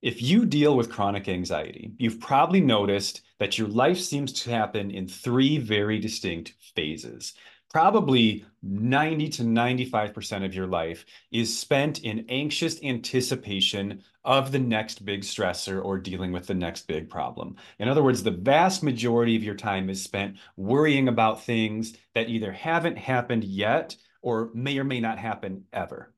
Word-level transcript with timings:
If 0.00 0.22
you 0.22 0.46
deal 0.46 0.76
with 0.76 0.92
chronic 0.92 1.28
anxiety, 1.28 1.90
you've 1.98 2.20
probably 2.20 2.60
noticed 2.60 3.22
that 3.40 3.58
your 3.58 3.66
life 3.66 3.98
seems 3.98 4.32
to 4.32 4.50
happen 4.50 4.92
in 4.92 5.08
three 5.08 5.58
very 5.58 5.98
distinct 5.98 6.54
phases. 6.76 7.34
Probably 7.68 8.44
90 8.62 9.28
to 9.30 9.42
95% 9.42 10.44
of 10.44 10.54
your 10.54 10.68
life 10.68 11.04
is 11.32 11.58
spent 11.58 12.04
in 12.04 12.26
anxious 12.28 12.80
anticipation 12.84 14.04
of 14.24 14.52
the 14.52 14.60
next 14.60 15.04
big 15.04 15.22
stressor 15.22 15.84
or 15.84 15.98
dealing 15.98 16.30
with 16.30 16.46
the 16.46 16.54
next 16.54 16.86
big 16.86 17.10
problem. 17.10 17.56
In 17.80 17.88
other 17.88 18.04
words, 18.04 18.22
the 18.22 18.30
vast 18.30 18.84
majority 18.84 19.34
of 19.34 19.42
your 19.42 19.56
time 19.56 19.90
is 19.90 20.00
spent 20.00 20.36
worrying 20.56 21.08
about 21.08 21.42
things 21.42 21.96
that 22.14 22.28
either 22.28 22.52
haven't 22.52 22.98
happened 22.98 23.42
yet 23.42 23.96
or 24.22 24.50
may 24.54 24.78
or 24.78 24.84
may 24.84 25.00
not 25.00 25.18
happen 25.18 25.64
ever 25.72 26.12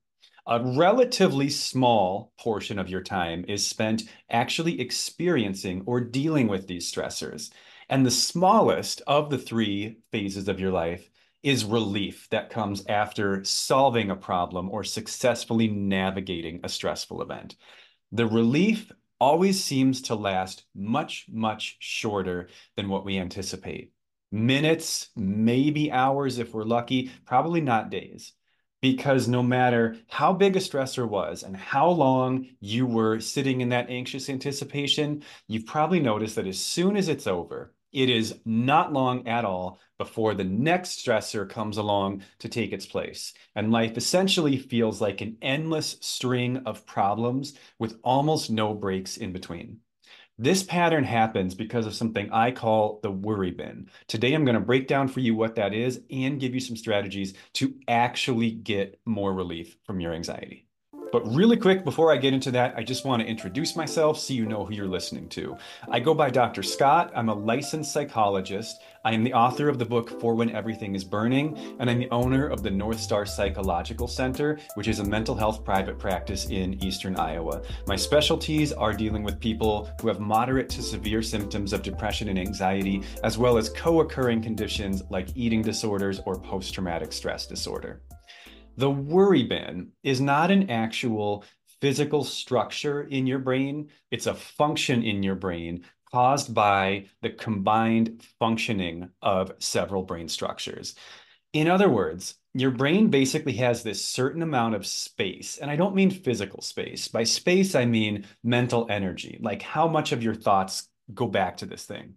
a 0.46 0.62
relatively 0.62 1.50
small 1.50 2.32
portion 2.38 2.78
of 2.78 2.88
your 2.88 3.02
time 3.02 3.44
is 3.48 3.66
spent 3.66 4.04
actually 4.30 4.80
experiencing 4.80 5.82
or 5.86 6.00
dealing 6.00 6.48
with 6.48 6.66
these 6.66 6.90
stressors. 6.90 7.50
And 7.88 8.04
the 8.04 8.10
smallest 8.10 9.02
of 9.06 9.30
the 9.30 9.38
three 9.38 9.98
phases 10.12 10.48
of 10.48 10.60
your 10.60 10.70
life 10.70 11.10
is 11.42 11.64
relief 11.64 12.28
that 12.30 12.50
comes 12.50 12.84
after 12.86 13.42
solving 13.44 14.10
a 14.10 14.16
problem 14.16 14.70
or 14.70 14.84
successfully 14.84 15.68
navigating 15.68 16.60
a 16.62 16.68
stressful 16.68 17.22
event. 17.22 17.56
The 18.12 18.26
relief 18.26 18.92
always 19.20 19.62
seems 19.62 20.02
to 20.02 20.14
last 20.14 20.64
much, 20.74 21.26
much 21.30 21.76
shorter 21.80 22.48
than 22.76 22.88
what 22.88 23.04
we 23.04 23.18
anticipate. 23.18 23.92
Minutes, 24.32 25.08
maybe 25.16 25.90
hours 25.90 26.38
if 26.38 26.54
we're 26.54 26.64
lucky, 26.64 27.10
probably 27.24 27.60
not 27.60 27.90
days 27.90 28.32
because 28.80 29.28
no 29.28 29.42
matter 29.42 29.96
how 30.08 30.32
big 30.32 30.56
a 30.56 30.60
stressor 30.60 31.08
was 31.08 31.42
and 31.42 31.56
how 31.56 31.88
long 31.88 32.48
you 32.60 32.86
were 32.86 33.20
sitting 33.20 33.60
in 33.60 33.68
that 33.70 33.90
anxious 33.90 34.28
anticipation, 34.28 35.22
you've 35.48 35.66
probably 35.66 36.00
noticed 36.00 36.36
that 36.36 36.46
as 36.46 36.58
soon 36.58 36.96
as 36.96 37.08
it's 37.08 37.26
over, 37.26 37.74
it 37.92 38.08
is 38.08 38.38
not 38.44 38.92
long 38.92 39.26
at 39.26 39.44
all 39.44 39.78
before 39.98 40.34
the 40.34 40.44
next 40.44 41.04
stressor 41.04 41.48
comes 41.48 41.76
along 41.76 42.22
to 42.38 42.48
take 42.48 42.72
its 42.72 42.86
place. 42.86 43.34
And 43.54 43.72
life 43.72 43.96
essentially 43.96 44.56
feels 44.56 45.00
like 45.00 45.20
an 45.20 45.36
endless 45.42 45.96
string 46.00 46.62
of 46.66 46.86
problems 46.86 47.54
with 47.78 47.98
almost 48.02 48.50
no 48.50 48.74
breaks 48.74 49.16
in 49.16 49.32
between. 49.32 49.80
This 50.42 50.62
pattern 50.62 51.04
happens 51.04 51.54
because 51.54 51.84
of 51.84 51.94
something 51.94 52.32
I 52.32 52.50
call 52.50 52.98
the 53.02 53.10
worry 53.10 53.50
bin. 53.50 53.90
Today, 54.08 54.32
I'm 54.32 54.46
going 54.46 54.54
to 54.54 54.60
break 54.60 54.88
down 54.88 55.06
for 55.06 55.20
you 55.20 55.34
what 55.34 55.54
that 55.56 55.74
is 55.74 56.00
and 56.10 56.40
give 56.40 56.54
you 56.54 56.60
some 56.60 56.78
strategies 56.78 57.34
to 57.52 57.74
actually 57.88 58.50
get 58.50 58.98
more 59.04 59.34
relief 59.34 59.76
from 59.84 60.00
your 60.00 60.14
anxiety. 60.14 60.66
But 61.12 61.26
really 61.34 61.56
quick, 61.56 61.84
before 61.84 62.12
I 62.12 62.16
get 62.16 62.32
into 62.32 62.52
that, 62.52 62.74
I 62.76 62.84
just 62.84 63.04
want 63.04 63.20
to 63.20 63.28
introduce 63.28 63.74
myself 63.74 64.18
so 64.18 64.32
you 64.32 64.46
know 64.46 64.64
who 64.64 64.74
you're 64.74 64.86
listening 64.86 65.28
to. 65.30 65.56
I 65.88 65.98
go 65.98 66.14
by 66.14 66.30
Dr. 66.30 66.62
Scott. 66.62 67.10
I'm 67.16 67.28
a 67.28 67.34
licensed 67.34 67.92
psychologist. 67.92 68.80
I 69.04 69.12
am 69.12 69.24
the 69.24 69.34
author 69.34 69.68
of 69.68 69.78
the 69.78 69.84
book 69.84 70.20
For 70.20 70.34
When 70.34 70.50
Everything 70.50 70.94
is 70.94 71.02
Burning, 71.02 71.58
and 71.80 71.90
I'm 71.90 71.98
the 71.98 72.10
owner 72.10 72.46
of 72.46 72.62
the 72.62 72.70
North 72.70 73.00
Star 73.00 73.26
Psychological 73.26 74.06
Center, 74.06 74.58
which 74.74 74.86
is 74.86 75.00
a 75.00 75.04
mental 75.04 75.34
health 75.34 75.64
private 75.64 75.98
practice 75.98 76.46
in 76.46 76.82
eastern 76.84 77.16
Iowa. 77.16 77.62
My 77.88 77.96
specialties 77.96 78.72
are 78.72 78.92
dealing 78.92 79.24
with 79.24 79.40
people 79.40 79.90
who 80.00 80.08
have 80.08 80.20
moderate 80.20 80.68
to 80.70 80.82
severe 80.82 81.22
symptoms 81.22 81.72
of 81.72 81.82
depression 81.82 82.28
and 82.28 82.38
anxiety, 82.38 83.02
as 83.24 83.36
well 83.36 83.58
as 83.58 83.70
co 83.70 84.00
occurring 84.00 84.42
conditions 84.42 85.02
like 85.10 85.34
eating 85.34 85.62
disorders 85.62 86.20
or 86.24 86.38
post 86.38 86.72
traumatic 86.72 87.12
stress 87.12 87.46
disorder. 87.46 88.00
The 88.80 88.90
worry 88.90 89.42
bin 89.42 89.92
is 90.02 90.22
not 90.22 90.50
an 90.50 90.70
actual 90.70 91.44
physical 91.82 92.24
structure 92.24 93.02
in 93.02 93.26
your 93.26 93.38
brain, 93.38 93.90
it's 94.10 94.26
a 94.26 94.32
function 94.32 95.02
in 95.02 95.22
your 95.22 95.34
brain 95.34 95.84
caused 96.10 96.54
by 96.54 97.04
the 97.20 97.28
combined 97.28 98.24
functioning 98.38 99.10
of 99.20 99.52
several 99.58 100.02
brain 100.02 100.28
structures. 100.28 100.94
In 101.52 101.68
other 101.68 101.90
words, 101.90 102.36
your 102.54 102.70
brain 102.70 103.10
basically 103.10 103.52
has 103.56 103.82
this 103.82 104.02
certain 104.02 104.40
amount 104.40 104.74
of 104.74 104.86
space. 104.86 105.58
And 105.58 105.70
I 105.70 105.76
don't 105.76 105.94
mean 105.94 106.10
physical 106.10 106.62
space. 106.62 107.06
By 107.06 107.24
space, 107.24 107.74
I 107.74 107.84
mean 107.84 108.24
mental 108.42 108.86
energy, 108.88 109.36
like 109.42 109.60
how 109.60 109.88
much 109.88 110.12
of 110.12 110.22
your 110.22 110.34
thoughts 110.34 110.88
go 111.12 111.26
back 111.26 111.58
to 111.58 111.66
this 111.66 111.84
thing. 111.84 112.14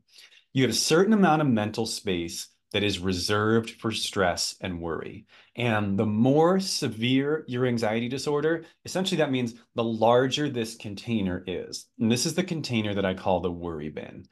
You 0.53 0.63
have 0.63 0.71
a 0.71 0.75
certain 0.75 1.11
amount 1.11 1.41
of 1.41 1.47
mental 1.49 1.85
space 1.85 2.47
that 2.73 2.83
is 2.83 2.99
reserved 2.99 3.71
for 3.71 3.91
stress 3.91 4.55
and 4.61 4.81
worry. 4.81 5.25
And 5.55 5.97
the 5.97 6.05
more 6.05 6.59
severe 6.59 7.45
your 7.47 7.65
anxiety 7.65 8.09
disorder, 8.09 8.65
essentially 8.83 9.17
that 9.19 9.31
means 9.31 9.55
the 9.75 9.83
larger 9.83 10.49
this 10.49 10.75
container 10.75 11.43
is. 11.47 11.85
And 11.99 12.11
this 12.11 12.25
is 12.25 12.33
the 12.33 12.43
container 12.43 12.93
that 12.93 13.05
I 13.05 13.13
call 13.13 13.39
the 13.39 13.51
worry 13.51 13.89
bin. 13.89 14.25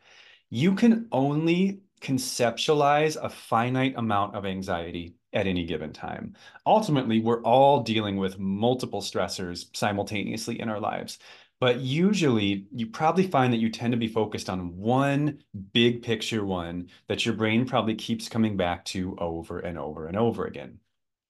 You 0.49 0.75
can 0.75 1.07
only 1.11 1.81
conceptualize 2.01 3.15
a 3.15 3.29
finite 3.29 3.93
amount 3.95 4.35
of 4.35 4.45
anxiety 4.45 5.15
at 5.33 5.47
any 5.47 5.65
given 5.65 5.93
time. 5.93 6.35
Ultimately, 6.65 7.21
we're 7.21 7.43
all 7.43 7.83
dealing 7.83 8.17
with 8.17 8.39
multiple 8.39 9.01
stressors 9.01 9.67
simultaneously 9.73 10.59
in 10.59 10.67
our 10.67 10.79
lives. 10.79 11.19
But 11.61 11.79
usually, 11.79 12.65
you 12.73 12.87
probably 12.87 13.27
find 13.27 13.53
that 13.53 13.59
you 13.59 13.69
tend 13.69 13.93
to 13.93 13.97
be 13.97 14.07
focused 14.07 14.49
on 14.49 14.75
one 14.77 15.43
big 15.73 16.01
picture 16.01 16.43
one 16.43 16.89
that 17.07 17.23
your 17.23 17.35
brain 17.35 17.67
probably 17.67 17.93
keeps 17.93 18.27
coming 18.27 18.57
back 18.57 18.83
to 18.85 19.15
over 19.19 19.59
and 19.59 19.77
over 19.77 20.07
and 20.07 20.17
over 20.17 20.45
again. 20.45 20.79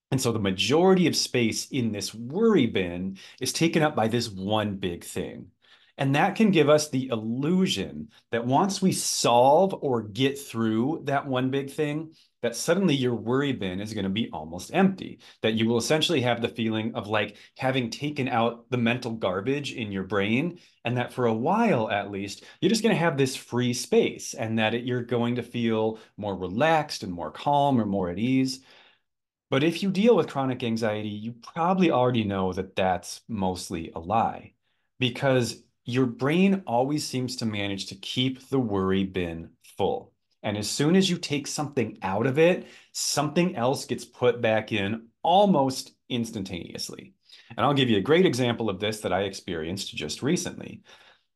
And 0.10 0.22
so 0.22 0.32
the 0.32 0.40
majority 0.40 1.06
of 1.08 1.18
space 1.18 1.68
in 1.70 1.92
this 1.92 2.16
worry 2.16 2.66
bin 2.66 3.18
is 3.42 3.52
taken 3.52 3.84
up 3.84 3.94
by 3.94 4.08
this 4.08 4.30
one 4.30 4.78
big 4.78 5.04
thing. 5.04 5.52
And 5.98 6.16
that 6.16 6.36
can 6.36 6.52
give 6.52 6.70
us 6.70 6.90
the 6.90 7.10
illusion 7.10 8.10
that 8.32 8.46
once 8.46 8.82
we 8.82 8.94
solve 8.94 9.76
or 9.82 10.02
get 10.02 10.40
through 10.40 11.02
that 11.08 11.28
one 11.28 11.52
big 11.52 11.72
thing, 11.72 12.14
that 12.42 12.56
suddenly 12.56 12.96
your 12.96 13.16
worry 13.16 13.54
bin 13.54 13.80
is 13.80 13.94
going 13.94 14.04
to 14.04 14.10
be 14.10 14.30
almost 14.32 14.74
empty, 14.74 15.20
that 15.42 15.54
you 15.54 15.68
will 15.68 15.78
essentially 15.78 16.22
have 16.22 16.42
the 16.42 16.48
feeling 16.48 16.94
of 16.96 17.08
like 17.08 17.38
having 17.58 17.90
taken 17.90 18.28
out 18.28 18.70
the 18.70 18.78
mental 18.78 19.12
garbage 19.12 19.74
in 19.74 19.92
your 19.92 20.04
brain, 20.04 20.60
and 20.86 20.98
that 20.98 21.14
for 21.14 21.28
a 21.28 21.34
while 21.34 21.90
at 21.90 22.12
least, 22.12 22.44
you're 22.60 22.70
just 22.70 22.84
going 22.84 22.96
to 22.96 23.00
have 23.00 23.18
this 23.18 23.36
free 23.36 23.74
space, 23.74 24.34
and 24.34 24.60
that 24.60 24.74
it, 24.74 24.84
you're 24.84 25.04
going 25.04 25.36
to 25.36 25.44
feel 25.44 26.00
more 26.18 26.36
relaxed 26.36 27.04
and 27.04 27.14
more 27.14 27.32
calm 27.32 27.80
or 27.80 27.86
more 27.86 28.10
at 28.10 28.20
ease. 28.20 28.62
But 29.50 29.64
if 29.64 29.84
you 29.84 29.92
deal 29.92 30.16
with 30.16 30.30
chronic 30.30 30.64
anxiety, 30.64 31.10
you 31.10 31.34
probably 31.34 31.92
already 31.92 32.24
know 32.24 32.54
that 32.54 32.76
that's 32.76 33.22
mostly 33.28 33.92
a 33.94 34.00
lie 34.00 34.54
because 34.98 35.64
your 35.84 36.06
brain 36.06 36.64
always 36.66 37.06
seems 37.06 37.36
to 37.38 37.46
manage 37.46 37.88
to 37.88 37.96
keep 37.96 38.48
the 38.50 38.60
worry 38.60 39.04
bin 39.04 39.50
full. 39.78 40.14
And 40.44 40.58
as 40.58 40.70
soon 40.70 40.96
as 40.96 41.10
you 41.10 41.18
take 41.18 41.48
something 41.48 41.98
out 42.02 42.26
of 42.26 42.40
it, 42.40 42.68
something 42.92 43.56
else 43.56 43.86
gets 43.86 44.06
put 44.06 44.42
back 44.42 44.72
in 44.72 45.08
almost 45.24 45.94
instantaneously. 46.10 47.14
And 47.56 47.66
I'll 47.66 47.74
give 47.74 47.90
you 47.90 47.98
a 47.98 48.02
great 48.02 48.26
example 48.26 48.70
of 48.70 48.80
this 48.80 49.02
that 49.02 49.14
I 49.14 49.22
experienced 49.22 49.96
just 49.96 50.24
recently. 50.24 50.82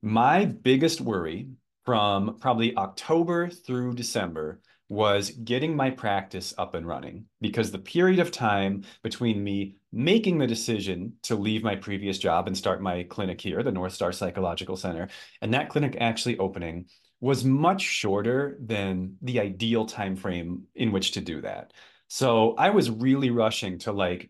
My 0.01 0.45
biggest 0.45 1.01
worry 1.01 1.49
from 1.83 2.37
probably 2.39 2.75
October 2.75 3.49
through 3.49 3.93
December 3.93 4.61
was 4.87 5.31
getting 5.31 5.75
my 5.75 5.89
practice 5.89 6.53
up 6.57 6.75
and 6.75 6.87
running 6.87 7.25
because 7.41 7.71
the 7.71 7.79
period 7.79 8.19
of 8.19 8.31
time 8.31 8.83
between 9.01 9.43
me 9.43 9.75
making 9.91 10.37
the 10.37 10.45
decision 10.45 11.13
to 11.23 11.35
leave 11.35 11.63
my 11.63 11.75
previous 11.75 12.19
job 12.19 12.45
and 12.45 12.55
start 12.55 12.81
my 12.81 13.03
clinic 13.03 13.41
here, 13.41 13.63
the 13.63 13.71
North 13.71 13.93
Star 13.93 14.11
Psychological 14.11 14.77
Center, 14.77 15.07
and 15.41 15.53
that 15.53 15.69
clinic 15.69 15.97
actually 15.99 16.37
opening 16.37 16.85
was 17.19 17.43
much 17.43 17.81
shorter 17.81 18.57
than 18.59 19.17
the 19.21 19.39
ideal 19.39 19.85
time 19.85 20.15
frame 20.15 20.63
in 20.75 20.91
which 20.91 21.11
to 21.11 21.21
do 21.21 21.41
that. 21.41 21.73
So 22.07 22.55
I 22.57 22.69
was 22.69 22.89
really 22.89 23.29
rushing 23.29 23.79
to 23.79 23.91
like 23.91 24.29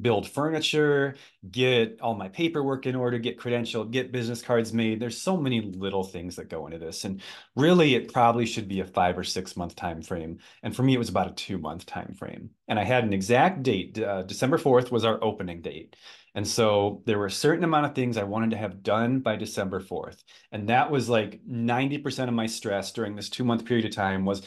build 0.00 0.28
furniture, 0.28 1.16
get 1.50 1.98
all 2.00 2.14
my 2.14 2.28
paperwork 2.28 2.86
in 2.86 2.94
order, 2.94 3.18
get 3.18 3.38
credentialed, 3.38 3.90
get 3.90 4.10
business 4.10 4.40
cards 4.40 4.72
made. 4.72 4.98
There's 5.00 5.20
so 5.20 5.36
many 5.36 5.60
little 5.60 6.04
things 6.04 6.36
that 6.36 6.48
go 6.48 6.66
into 6.66 6.78
this. 6.78 7.04
And 7.04 7.20
really 7.56 7.94
it 7.94 8.12
probably 8.12 8.46
should 8.46 8.68
be 8.68 8.80
a 8.80 8.86
five 8.86 9.18
or 9.18 9.24
six 9.24 9.56
month 9.56 9.76
time 9.76 10.00
frame. 10.00 10.38
And 10.62 10.74
for 10.74 10.82
me, 10.82 10.94
it 10.94 10.98
was 10.98 11.10
about 11.10 11.30
a 11.30 11.34
two 11.34 11.58
month 11.58 11.84
time 11.84 12.14
frame. 12.14 12.50
And 12.68 12.78
I 12.78 12.84
had 12.84 13.04
an 13.04 13.12
exact 13.12 13.62
date. 13.62 13.98
Uh, 13.98 14.22
December 14.22 14.56
4th 14.56 14.90
was 14.90 15.04
our 15.04 15.22
opening 15.22 15.60
date. 15.60 15.94
And 16.34 16.46
so 16.46 17.02
there 17.04 17.18
were 17.18 17.26
a 17.26 17.30
certain 17.30 17.64
amount 17.64 17.86
of 17.86 17.94
things 17.94 18.16
I 18.16 18.22
wanted 18.22 18.50
to 18.50 18.56
have 18.56 18.82
done 18.82 19.20
by 19.20 19.36
December 19.36 19.80
4th. 19.80 20.22
And 20.50 20.68
that 20.68 20.90
was 20.90 21.08
like 21.08 21.40
90% 21.46 22.28
of 22.28 22.34
my 22.34 22.46
stress 22.46 22.92
during 22.92 23.14
this 23.14 23.28
two 23.28 23.44
month 23.44 23.64
period 23.64 23.84
of 23.84 23.94
time 23.94 24.24
was 24.24 24.42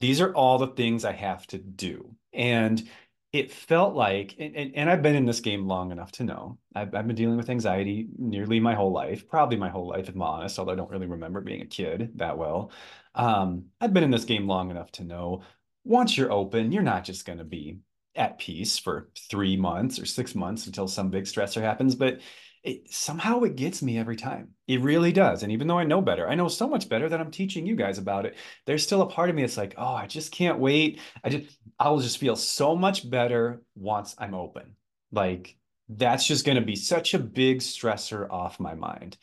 these 0.00 0.20
are 0.20 0.34
all 0.34 0.58
the 0.58 0.68
things 0.68 1.04
I 1.04 1.12
have 1.12 1.46
to 1.48 1.58
do. 1.58 2.14
And 2.32 2.86
it 3.32 3.52
felt 3.52 3.94
like, 3.94 4.34
and, 4.38 4.72
and, 4.74 4.90
I've 4.90 5.02
been 5.02 5.14
in 5.14 5.24
this 5.24 5.38
game 5.38 5.68
long 5.68 5.92
enough 5.92 6.10
to 6.12 6.24
know, 6.24 6.58
I've, 6.74 6.92
I've 6.94 7.06
been 7.06 7.14
dealing 7.14 7.36
with 7.36 7.48
anxiety 7.48 8.08
nearly 8.18 8.58
my 8.58 8.74
whole 8.74 8.90
life, 8.90 9.28
probably 9.28 9.56
my 9.56 9.68
whole 9.68 9.86
life, 9.86 10.08
if 10.08 10.16
I'm 10.16 10.22
honest, 10.22 10.58
although 10.58 10.72
I 10.72 10.76
don't 10.76 10.90
really 10.90 11.06
remember 11.06 11.40
being 11.40 11.62
a 11.62 11.66
kid 11.66 12.10
that 12.16 12.36
well. 12.36 12.72
Um, 13.14 13.66
I've 13.80 13.94
been 13.94 14.02
in 14.02 14.10
this 14.10 14.24
game 14.24 14.48
long 14.48 14.70
enough 14.70 14.90
to 14.92 15.04
know 15.04 15.42
once 15.84 16.16
you're 16.16 16.32
open, 16.32 16.72
you're 16.72 16.82
not 16.82 17.04
just 17.04 17.24
going 17.24 17.38
to 17.38 17.44
be 17.44 17.78
at 18.20 18.38
peace 18.38 18.78
for 18.78 19.08
three 19.30 19.56
months 19.56 19.98
or 19.98 20.04
six 20.04 20.34
months 20.34 20.66
until 20.66 20.86
some 20.86 21.08
big 21.08 21.24
stressor 21.24 21.62
happens, 21.62 21.94
but 21.94 22.20
it 22.62 22.92
somehow 22.92 23.40
it 23.40 23.56
gets 23.56 23.82
me 23.82 23.96
every 23.96 24.16
time. 24.16 24.50
It 24.68 24.82
really 24.82 25.10
does. 25.10 25.42
And 25.42 25.50
even 25.50 25.66
though 25.66 25.78
I 25.78 25.84
know 25.84 26.02
better, 26.02 26.28
I 26.28 26.34
know 26.34 26.48
so 26.48 26.68
much 26.68 26.90
better 26.90 27.08
that 27.08 27.18
I'm 27.18 27.30
teaching 27.30 27.66
you 27.66 27.74
guys 27.74 27.96
about 27.96 28.26
it. 28.26 28.36
There's 28.66 28.82
still 28.82 29.00
a 29.00 29.06
part 29.06 29.30
of 29.30 29.36
me 29.36 29.40
that's 29.40 29.56
like, 29.56 29.74
oh, 29.78 29.94
I 29.94 30.06
just 30.06 30.32
can't 30.32 30.58
wait. 30.58 31.00
I 31.24 31.30
just 31.30 31.58
I 31.78 31.88
will 31.88 32.00
just 32.00 32.18
feel 32.18 32.36
so 32.36 32.76
much 32.76 33.08
better 33.08 33.62
once 33.74 34.14
I'm 34.18 34.34
open. 34.34 34.76
Like 35.10 35.56
that's 35.88 36.26
just 36.26 36.44
going 36.44 36.56
to 36.56 36.64
be 36.64 36.76
such 36.76 37.14
a 37.14 37.18
big 37.18 37.60
stressor 37.60 38.30
off 38.30 38.60
my 38.60 38.74
mind. 38.74 39.16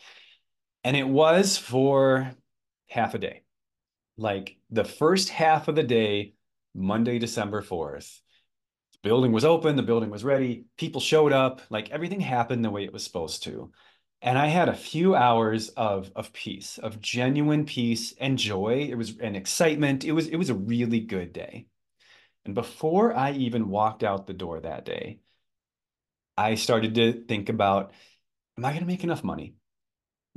And 0.83 0.97
it 0.97 1.07
was 1.07 1.55
for 1.55 2.31
half 2.89 3.13
a 3.13 3.19
day. 3.19 3.43
Like 4.17 4.57
the 4.71 4.83
first 4.83 5.29
half 5.29 5.67
of 5.67 5.75
the 5.75 5.83
day, 5.83 6.33
Monday, 6.73 7.19
December 7.19 7.61
4th, 7.61 8.19
building 9.03 9.31
was 9.31 9.45
open, 9.45 9.75
the 9.75 9.83
building 9.83 10.09
was 10.09 10.23
ready, 10.23 10.65
people 10.77 11.01
showed 11.01 11.31
up, 11.33 11.61
like 11.69 11.89
everything 11.91 12.19
happened 12.19 12.63
the 12.65 12.69
way 12.69 12.83
it 12.83 12.93
was 12.93 13.03
supposed 13.03 13.43
to. 13.43 13.71
And 14.21 14.37
I 14.37 14.47
had 14.47 14.69
a 14.69 14.75
few 14.75 15.15
hours 15.15 15.69
of 15.69 16.11
of 16.15 16.33
peace, 16.33 16.77
of 16.79 16.99
genuine 17.01 17.65
peace 17.65 18.13
and 18.19 18.37
joy. 18.37 18.87
It 18.89 18.95
was 18.95 19.17
an 19.19 19.35
excitement. 19.35 20.03
It 20.03 20.11
was 20.13 20.27
it 20.27 20.37
was 20.37 20.49
a 20.49 20.55
really 20.55 20.99
good 20.99 21.33
day. 21.33 21.67
And 22.45 22.55
before 22.55 23.13
I 23.15 23.33
even 23.33 23.69
walked 23.69 24.03
out 24.03 24.25
the 24.27 24.33
door 24.33 24.59
that 24.61 24.85
day, 24.85 25.19
I 26.37 26.55
started 26.55 26.95
to 26.95 27.25
think 27.25 27.49
about 27.49 27.93
am 28.57 28.65
I 28.65 28.71
going 28.71 28.81
to 28.81 28.87
make 28.87 29.03
enough 29.03 29.23
money? 29.23 29.55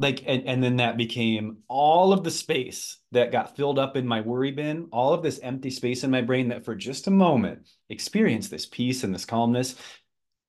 Like 0.00 0.25
and, 0.26 0.47
and 0.47 0.62
then 0.62 0.76
that 0.76 0.97
became 0.97 1.58
all 1.69 2.12
of 2.12 2.25
the 2.25 2.31
space 2.31 2.99
that 3.12 3.31
got 3.31 3.55
filled 3.55 3.79
up 3.79 3.97
in 3.97 4.06
my 4.06 4.23
worry 4.23 4.50
bin 4.50 4.88
all 4.93 5.12
of 5.12 5.23
this 5.23 5.38
empty 5.43 5.70
space 5.70 6.05
in 6.05 6.11
my 6.11 6.23
brain 6.23 6.49
that 6.49 6.64
for 6.64 6.75
just 6.75 7.06
a 7.06 7.11
moment 7.11 7.69
experienced 7.91 8.50
this 8.50 8.67
peace 8.67 9.05
and 9.05 9.14
this 9.14 9.26
calmness. 9.26 9.76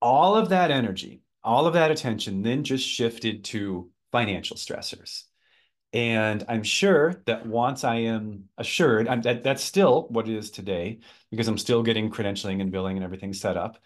All 0.01 0.35
of 0.35 0.49
that 0.49 0.71
energy 0.71 1.21
all 1.43 1.67
of 1.67 1.73
that 1.73 1.91
attention 1.91 2.41
then 2.41 2.63
just 2.63 2.87
shifted 2.87 3.43
to 3.43 3.89
financial 4.11 4.55
stressors. 4.55 5.23
And 5.91 6.45
i'm 6.47 6.63
sure 6.63 7.21
that 7.25 7.45
once 7.45 7.83
i 7.83 7.95
am 7.95 8.45
assured 8.57 9.09
I'm, 9.09 9.21
that 9.23 9.43
that's 9.43 9.63
still 9.63 10.07
what 10.09 10.29
it 10.29 10.37
is 10.37 10.49
today 10.49 10.99
because 11.29 11.49
i'm 11.49 11.57
still 11.57 11.83
getting 11.83 12.09
credentialing 12.09 12.61
and 12.61 12.71
billing 12.71 12.95
and 12.95 13.03
everything 13.03 13.33
set 13.33 13.57
up. 13.57 13.79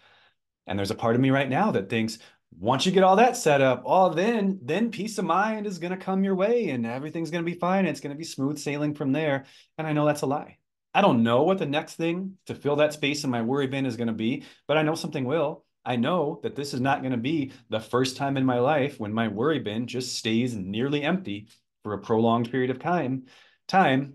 And 0.68 0.78
there's 0.78 0.90
a 0.90 0.96
part 0.96 1.14
of 1.14 1.20
me 1.20 1.30
right 1.30 1.48
now 1.48 1.72
that 1.72 1.88
thinks 1.88 2.18
once 2.58 2.86
you 2.86 2.92
get 2.92 3.02
all 3.02 3.16
that 3.16 3.36
set 3.36 3.60
up, 3.60 3.82
oh, 3.84 4.12
then 4.12 4.58
then 4.62 4.90
peace 4.90 5.18
of 5.18 5.24
mind 5.24 5.66
is 5.66 5.78
going 5.78 5.90
to 5.90 6.04
come 6.04 6.24
your 6.24 6.34
way 6.34 6.70
and 6.70 6.86
everything's 6.86 7.30
going 7.30 7.44
to 7.44 7.50
be 7.50 7.58
fine. 7.58 7.86
It's 7.86 8.00
going 8.00 8.14
to 8.14 8.18
be 8.18 8.24
smooth 8.24 8.58
sailing 8.58 8.94
from 8.94 9.12
there. 9.12 9.44
And 9.76 9.86
I 9.86 9.92
know 9.92 10.06
that's 10.06 10.22
a 10.22 10.26
lie. 10.26 10.58
I 10.94 11.02
don't 11.02 11.22
know 11.22 11.42
what 11.42 11.58
the 11.58 11.66
next 11.66 11.96
thing 11.96 12.38
to 12.46 12.54
fill 12.54 12.76
that 12.76 12.94
space 12.94 13.24
in 13.24 13.30
my 13.30 13.42
worry 13.42 13.66
bin 13.66 13.84
is 13.84 13.96
going 13.96 14.06
to 14.06 14.14
be, 14.14 14.44
but 14.66 14.78
I 14.78 14.82
know 14.82 14.94
something 14.94 15.24
will. 15.24 15.64
I 15.84 15.96
know 15.96 16.40
that 16.42 16.56
this 16.56 16.72
is 16.72 16.80
not 16.80 17.02
going 17.02 17.12
to 17.12 17.18
be 17.18 17.52
the 17.68 17.78
first 17.78 18.16
time 18.16 18.36
in 18.36 18.46
my 18.46 18.58
life 18.58 18.98
when 18.98 19.12
my 19.12 19.28
worry 19.28 19.58
bin 19.58 19.86
just 19.86 20.16
stays 20.16 20.54
nearly 20.54 21.02
empty 21.02 21.48
for 21.82 21.92
a 21.92 21.98
prolonged 21.98 22.50
period 22.50 22.70
of 22.70 22.78
time. 22.78 23.26
Time, 23.68 24.14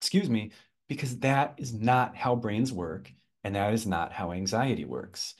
excuse 0.00 0.28
me, 0.28 0.52
because 0.88 1.18
that 1.20 1.54
is 1.56 1.72
not 1.72 2.14
how 2.14 2.36
brains 2.36 2.72
work 2.72 3.10
and 3.42 3.56
that 3.56 3.72
is 3.72 3.86
not 3.86 4.12
how 4.12 4.32
anxiety 4.32 4.84
works. 4.84 5.34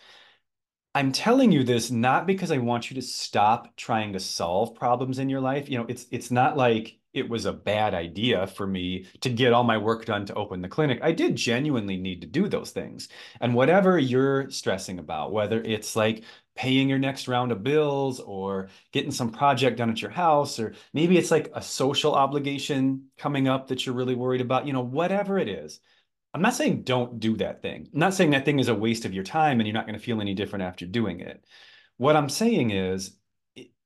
I'm 0.95 1.13
telling 1.13 1.53
you 1.53 1.65
this 1.65 1.91
not 1.91 2.27
because 2.27 2.51
I 2.51 2.59
want 2.59 2.91
you 2.91 2.95
to 2.97 3.03
stop 3.03 3.77
trying 3.77 4.13
to 4.15 4.21
solve 4.21 4.75
problems 4.75 5.19
in 5.19 5.29
your 5.29 5.41
life. 5.41 5.69
You 5.69 5.79
know, 5.79 5.87
it's 5.89 6.07
it's 6.11 6.31
not 6.31 6.57
like 6.57 6.99
it 7.13 7.29
was 7.29 7.47
a 7.47 7.53
bad 7.53 7.95
idea 7.95 8.47
for 8.47 8.67
me 8.67 9.07
to 9.21 9.31
get 9.31 9.53
all 9.53 9.65
my 9.65 9.79
work 9.79 10.05
done 10.05 10.27
to 10.27 10.35
open 10.35 10.61
the 10.61 10.69
clinic. 10.69 10.99
I 11.03 11.13
did 11.13 11.37
genuinely 11.37 11.97
need 11.97 12.21
to 12.21 12.27
do 12.27 12.49
those 12.49 12.71
things. 12.71 13.09
And 13.41 13.55
whatever 13.55 13.99
you're 13.99 14.51
stressing 14.51 14.99
about, 14.99 15.33
whether 15.33 15.63
it's 15.63 15.97
like 15.97 16.25
paying 16.55 16.89
your 16.89 16.99
next 16.99 17.29
round 17.29 17.53
of 17.53 17.63
bills 17.63 18.21
or 18.21 18.69
getting 18.93 19.11
some 19.11 19.31
project 19.31 19.79
done 19.79 19.91
at 19.91 20.03
your 20.03 20.11
house 20.11 20.59
or 20.59 20.75
maybe 20.93 21.17
it's 21.17 21.31
like 21.31 21.51
a 21.55 21.63
social 21.63 22.15
obligation 22.15 23.05
coming 23.17 23.49
up 23.49 23.69
that 23.69 23.87
you're 23.87 23.95
really 23.95 24.15
worried 24.15 24.41
about, 24.41 24.67
you 24.67 24.73
know, 24.73 24.81
whatever 24.83 25.39
it 25.39 25.49
is 25.49 25.81
I'm 26.39 26.43
not 26.43 26.55
saying 26.55 26.83
don't 26.83 27.19
do 27.19 27.37
that 27.39 27.63
thing. 27.63 27.89
I'm 27.93 27.99
not 27.99 28.15
saying 28.15 28.31
that 28.31 28.45
thing 28.45 28.61
is 28.61 28.69
a 28.69 28.75
waste 28.75 29.05
of 29.05 29.13
your 29.13 29.25
time 29.25 29.59
and 29.59 29.67
you're 29.67 29.75
not 29.75 29.89
going 29.89 29.99
to 29.99 30.05
feel 30.05 30.21
any 30.21 30.35
different 30.35 30.63
after 30.63 30.87
doing 30.87 31.19
it. 31.19 31.45
What 31.97 32.15
I'm 32.15 32.29
saying 32.29 32.71
is 32.71 33.17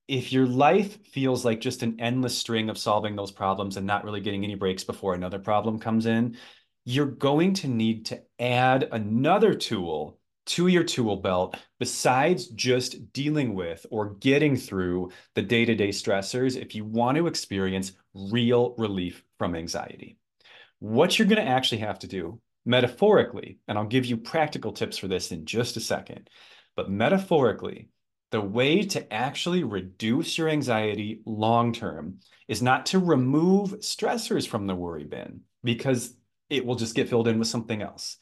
if 0.07 0.35
your 0.35 0.45
life 0.45 1.03
feels 1.07 1.47
like 1.47 1.63
just 1.63 1.83
an 1.83 1.97
endless 1.99 2.37
string 2.37 2.69
of 2.69 2.77
solving 2.77 3.17
those 3.17 3.31
problems 3.31 3.79
and 3.79 3.87
not 3.87 4.05
really 4.05 4.21
getting 4.21 4.45
any 4.45 4.55
breaks 4.55 4.85
before 4.85 5.15
another 5.15 5.39
problem 5.39 5.79
comes 5.79 6.05
in, 6.05 6.37
you're 6.85 7.07
going 7.07 7.55
to 7.55 7.69
need 7.69 8.05
to 8.05 8.21
add 8.39 8.87
another 8.93 9.55
tool 9.55 10.19
to 10.45 10.67
your 10.67 10.85
tool 10.85 11.17
belt 11.17 11.57
besides 11.81 12.49
just 12.49 13.15
dealing 13.15 13.55
with 13.55 13.87
or 13.91 14.11
getting 14.17 14.57
through 14.57 15.11
the 15.35 15.41
day 15.41 15.65
to 15.65 15.75
day 15.75 15.89
stressors 15.89 16.61
if 16.61 16.75
you 16.75 16.85
want 16.85 17.17
to 17.17 17.29
experience 17.29 17.93
real 18.13 18.75
relief 18.77 19.25
from 19.39 19.55
anxiety. 19.55 20.19
What 20.83 21.17
you're 21.17 21.29
going 21.29 21.41
to 21.41 21.49
actually 21.49 21.79
have 21.83 22.01
to 22.01 22.09
do 22.09 22.41
metaphorically, 22.67 23.61
and 23.69 23.79
I'll 23.79 23.87
give 23.87 24.05
you 24.05 24.17
practical 24.17 24.73
tips 24.73 24.99
for 24.99 25.07
this 25.07 25.31
in 25.31 25.47
just 25.47 25.77
a 25.77 25.81
second, 25.81 26.29
but 26.75 26.91
metaphorically, 26.91 27.91
the 28.33 28.41
way 28.41 28.83
to 28.87 29.13
actually 29.13 29.63
reduce 29.63 30.37
your 30.37 30.49
anxiety 30.49 31.21
long 31.25 31.73
term 31.73 32.19
is 32.49 32.63
not 32.63 32.87
to 32.87 32.99
remove 32.99 33.79
stressors 33.79 34.45
from 34.45 34.67
the 34.67 34.75
worry 34.75 35.05
bin 35.05 35.43
because 35.63 36.17
it 36.51 36.67
will 36.67 36.75
just 36.75 36.97
get 36.97 37.09
filled 37.09 37.29
in 37.29 37.39
with 37.39 37.47
something 37.47 37.81
else, 37.81 38.17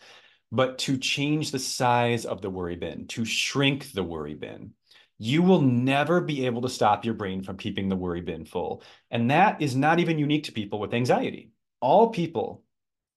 but 0.53 0.77
to 0.81 0.99
change 0.99 1.53
the 1.53 1.59
size 1.59 2.27
of 2.27 2.43
the 2.43 2.51
worry 2.51 2.77
bin, 2.77 3.07
to 3.07 3.25
shrink 3.25 3.91
the 3.93 4.05
worry 4.05 4.35
bin. 4.35 4.73
You 5.17 5.41
will 5.41 5.63
never 5.63 6.21
be 6.21 6.45
able 6.45 6.61
to 6.61 6.69
stop 6.69 7.07
your 7.07 7.15
brain 7.15 7.43
from 7.43 7.57
keeping 7.57 7.89
the 7.89 7.97
worry 7.97 8.21
bin 8.21 8.45
full. 8.45 8.83
And 9.11 9.31
that 9.31 9.63
is 9.63 9.75
not 9.75 9.99
even 9.99 10.19
unique 10.19 10.45
to 10.45 10.53
people 10.53 10.79
with 10.79 10.93
anxiety 10.93 11.53
all 11.81 12.11
people 12.11 12.65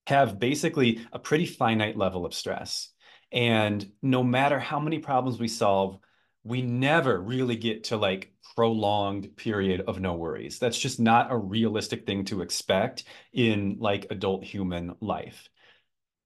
have 0.08 0.40
basically 0.40 1.06
a 1.12 1.20
pretty 1.20 1.46
finite 1.46 1.98
level 1.98 2.26
of 2.26 2.34
stress. 2.34 2.90
And 3.32 3.92
no 4.02 4.24
matter 4.24 4.60
how 4.60 4.80
many 4.80 5.00
problems 5.00 5.40
we 5.40 5.48
solve, 5.48 6.00
we 6.44 6.62
never 6.62 7.20
really 7.20 7.56
get 7.56 7.86
to 7.86 7.98
like 7.98 8.34
prolonged 8.56 9.36
period 9.38 9.82
of 9.88 10.00
no 10.00 10.14
worries. 10.14 10.60
That's 10.60 10.78
just 10.78 11.00
not 11.00 11.32
a 11.32 11.38
realistic 11.38 12.06
thing 12.06 12.26
to 12.26 12.42
expect 12.42 13.06
in 13.32 13.78
like 13.80 14.08
adult 14.10 14.44
human 14.44 14.96
life. 15.00 15.50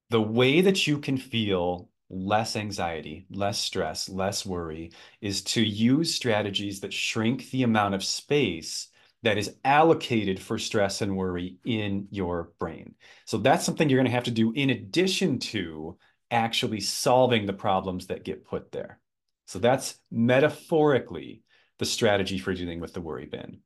The 0.10 0.22
way 0.22 0.62
that 0.62 0.88
you 0.88 1.00
can 1.00 1.18
feel 1.18 1.90
less 2.10 2.56
anxiety, 2.56 3.26
less 3.30 3.60
stress, 3.60 4.10
less 4.10 4.46
worry 4.46 4.92
is 5.22 5.42
to 5.44 5.62
use 5.62 6.16
strategies 6.16 6.80
that 6.80 6.94
shrink 6.94 7.50
the 7.52 7.64
amount 7.64 7.94
of 7.94 8.04
space 8.04 8.88
that 9.24 9.38
is 9.38 9.56
allocated 9.66 10.40
for 10.40 10.58
stress 10.58 11.02
and 11.02 11.18
worry 11.18 11.58
in 11.66 12.08
your 12.12 12.52
brain. 12.60 12.96
So 13.26 13.38
that's 13.38 13.66
something 13.66 13.90
you're 13.90 13.98
going 13.98 14.06
to 14.06 14.12
have 14.12 14.26
to 14.26 14.32
do 14.32 14.52
in 14.52 14.70
addition 14.70 15.40
to 15.40 15.98
actually 16.30 16.82
solving 16.82 17.46
the 17.46 17.54
problems 17.54 18.08
that 18.08 18.24
get 18.24 18.46
put 18.46 18.72
there. 18.72 19.00
So 19.46 19.60
that's 19.60 19.98
metaphorically 20.12 21.42
the 21.80 21.86
strategy 21.86 22.38
for 22.38 22.54
dealing 22.54 22.80
with 22.80 22.94
the 22.94 23.02
worry 23.02 23.26
bin. 23.26 23.60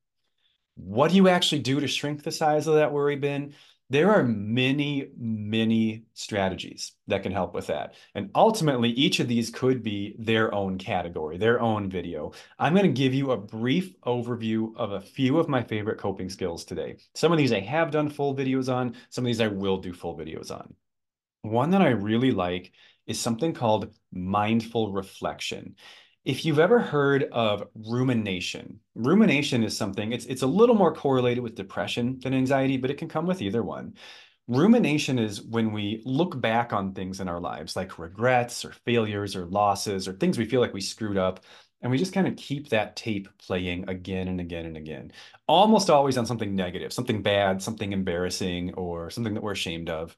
What 0.75 1.11
do 1.11 1.17
you 1.17 1.27
actually 1.27 1.59
do 1.59 1.79
to 1.79 1.87
shrink 1.87 2.23
the 2.23 2.31
size 2.31 2.67
of 2.67 2.75
that 2.75 2.93
worry 2.93 3.15
bin? 3.15 3.53
There 3.91 4.09
are 4.09 4.23
many, 4.23 5.09
many 5.17 6.05
strategies 6.13 6.93
that 7.07 7.23
can 7.23 7.33
help 7.33 7.53
with 7.53 7.67
that. 7.67 7.95
And 8.15 8.31
ultimately, 8.35 8.89
each 8.91 9.19
of 9.19 9.27
these 9.27 9.49
could 9.49 9.83
be 9.83 10.15
their 10.17 10.55
own 10.55 10.77
category, 10.77 11.37
their 11.37 11.59
own 11.59 11.89
video. 11.89 12.31
I'm 12.57 12.73
going 12.73 12.85
to 12.85 13.01
give 13.01 13.13
you 13.13 13.31
a 13.31 13.37
brief 13.37 13.93
overview 14.03 14.73
of 14.77 14.93
a 14.93 15.01
few 15.01 15.39
of 15.39 15.49
my 15.49 15.61
favorite 15.61 15.97
coping 15.99 16.29
skills 16.29 16.63
today. 16.63 16.99
Some 17.15 17.33
of 17.33 17.37
these 17.37 17.51
I 17.51 17.59
have 17.59 17.91
done 17.91 18.09
full 18.09 18.33
videos 18.33 18.73
on, 18.73 18.95
some 19.09 19.25
of 19.25 19.27
these 19.27 19.41
I 19.41 19.47
will 19.47 19.79
do 19.79 19.91
full 19.91 20.17
videos 20.17 20.51
on. 20.51 20.73
One 21.41 21.71
that 21.71 21.81
I 21.81 21.89
really 21.89 22.31
like 22.31 22.71
is 23.07 23.19
something 23.19 23.51
called 23.51 23.93
mindful 24.13 24.93
reflection. 24.93 25.75
If 26.23 26.45
you've 26.45 26.59
ever 26.59 26.79
heard 26.79 27.23
of 27.31 27.67
rumination, 27.73 28.79
rumination 28.93 29.63
is 29.63 29.75
something, 29.75 30.11
it's, 30.11 30.25
it's 30.25 30.43
a 30.43 30.47
little 30.47 30.75
more 30.75 30.93
correlated 30.93 31.43
with 31.43 31.55
depression 31.55 32.19
than 32.21 32.35
anxiety, 32.35 32.77
but 32.77 32.91
it 32.91 32.99
can 32.99 33.09
come 33.09 33.25
with 33.25 33.41
either 33.41 33.63
one. 33.63 33.95
Rumination 34.47 35.17
is 35.17 35.41
when 35.41 35.71
we 35.71 36.03
look 36.05 36.39
back 36.39 36.73
on 36.73 36.93
things 36.93 37.21
in 37.21 37.27
our 37.27 37.39
lives, 37.39 37.75
like 37.75 37.97
regrets 37.97 38.63
or 38.63 38.73
failures 38.85 39.35
or 39.35 39.47
losses 39.47 40.07
or 40.07 40.13
things 40.13 40.37
we 40.37 40.45
feel 40.45 40.61
like 40.61 40.75
we 40.75 40.81
screwed 40.81 41.17
up, 41.17 41.43
and 41.81 41.91
we 41.91 41.97
just 41.97 42.13
kind 42.13 42.27
of 42.27 42.35
keep 42.35 42.69
that 42.69 42.95
tape 42.95 43.27
playing 43.39 43.89
again 43.89 44.27
and 44.27 44.39
again 44.39 44.67
and 44.67 44.77
again, 44.77 45.11
almost 45.47 45.89
always 45.89 46.19
on 46.19 46.27
something 46.27 46.55
negative, 46.55 46.93
something 46.93 47.23
bad, 47.23 47.63
something 47.63 47.93
embarrassing, 47.93 48.75
or 48.75 49.09
something 49.09 49.33
that 49.33 49.41
we're 49.41 49.53
ashamed 49.53 49.89
of. 49.89 50.15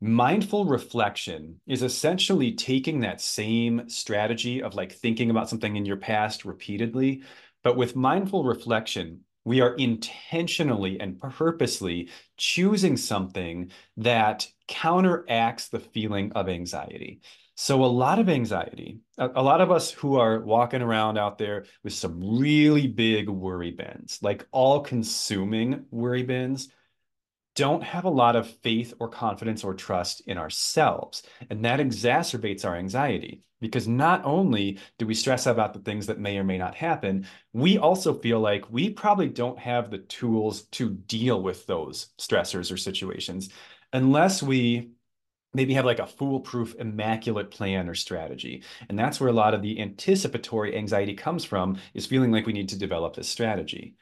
Mindful 0.00 0.66
reflection 0.66 1.60
is 1.66 1.82
essentially 1.82 2.52
taking 2.52 3.00
that 3.00 3.20
same 3.20 3.88
strategy 3.88 4.62
of 4.62 4.74
like 4.74 4.92
thinking 4.92 5.30
about 5.30 5.48
something 5.48 5.76
in 5.76 5.86
your 5.86 5.96
past 5.96 6.44
repeatedly. 6.44 7.22
But 7.62 7.76
with 7.76 7.96
mindful 7.96 8.44
reflection, 8.44 9.20
we 9.44 9.60
are 9.60 9.74
intentionally 9.74 11.00
and 11.00 11.20
purposely 11.20 12.08
choosing 12.36 12.96
something 12.96 13.70
that 13.98 14.46
counteracts 14.68 15.68
the 15.68 15.80
feeling 15.80 16.32
of 16.32 16.48
anxiety. 16.48 17.20
So, 17.56 17.84
a 17.84 17.86
lot 17.86 18.18
of 18.18 18.28
anxiety, 18.28 18.98
a, 19.16 19.42
lot 19.42 19.60
of 19.60 19.70
us 19.70 19.92
who 19.92 20.16
are 20.16 20.40
walking 20.40 20.82
around 20.82 21.18
out 21.18 21.38
there 21.38 21.66
with 21.84 21.92
some 21.92 22.38
really 22.38 22.88
big 22.88 23.28
worry 23.28 23.70
bins, 23.70 24.18
like 24.22 24.44
all 24.50 24.80
consuming 24.80 25.84
worry 25.92 26.24
bins, 26.24 26.68
don't 27.54 27.82
have 27.82 28.04
a 28.04 28.10
lot 28.10 28.36
of 28.36 28.48
faith 28.48 28.94
or 28.98 29.08
confidence 29.08 29.64
or 29.64 29.74
trust 29.74 30.22
in 30.26 30.38
ourselves. 30.38 31.22
And 31.50 31.64
that 31.64 31.80
exacerbates 31.80 32.64
our 32.64 32.76
anxiety 32.76 33.42
because 33.60 33.88
not 33.88 34.22
only 34.24 34.78
do 34.98 35.06
we 35.06 35.14
stress 35.14 35.46
about 35.46 35.72
the 35.72 35.78
things 35.80 36.06
that 36.06 36.18
may 36.18 36.36
or 36.36 36.44
may 36.44 36.58
not 36.58 36.74
happen, 36.74 37.26
we 37.52 37.78
also 37.78 38.12
feel 38.12 38.40
like 38.40 38.70
we 38.70 38.90
probably 38.90 39.28
don't 39.28 39.58
have 39.58 39.90
the 39.90 39.98
tools 39.98 40.62
to 40.62 40.90
deal 40.90 41.42
with 41.42 41.66
those 41.66 42.08
stressors 42.18 42.72
or 42.72 42.76
situations 42.76 43.48
unless 43.92 44.42
we 44.42 44.90
maybe 45.54 45.74
have 45.74 45.84
like 45.84 46.00
a 46.00 46.06
foolproof, 46.06 46.74
immaculate 46.80 47.50
plan 47.50 47.88
or 47.88 47.94
strategy. 47.94 48.64
And 48.88 48.98
that's 48.98 49.20
where 49.20 49.30
a 49.30 49.32
lot 49.32 49.54
of 49.54 49.62
the 49.62 49.80
anticipatory 49.80 50.76
anxiety 50.76 51.14
comes 51.14 51.44
from, 51.44 51.78
is 51.94 52.06
feeling 52.06 52.32
like 52.32 52.44
we 52.46 52.52
need 52.52 52.70
to 52.70 52.78
develop 52.78 53.14
this 53.14 53.28
strategy 53.28 53.94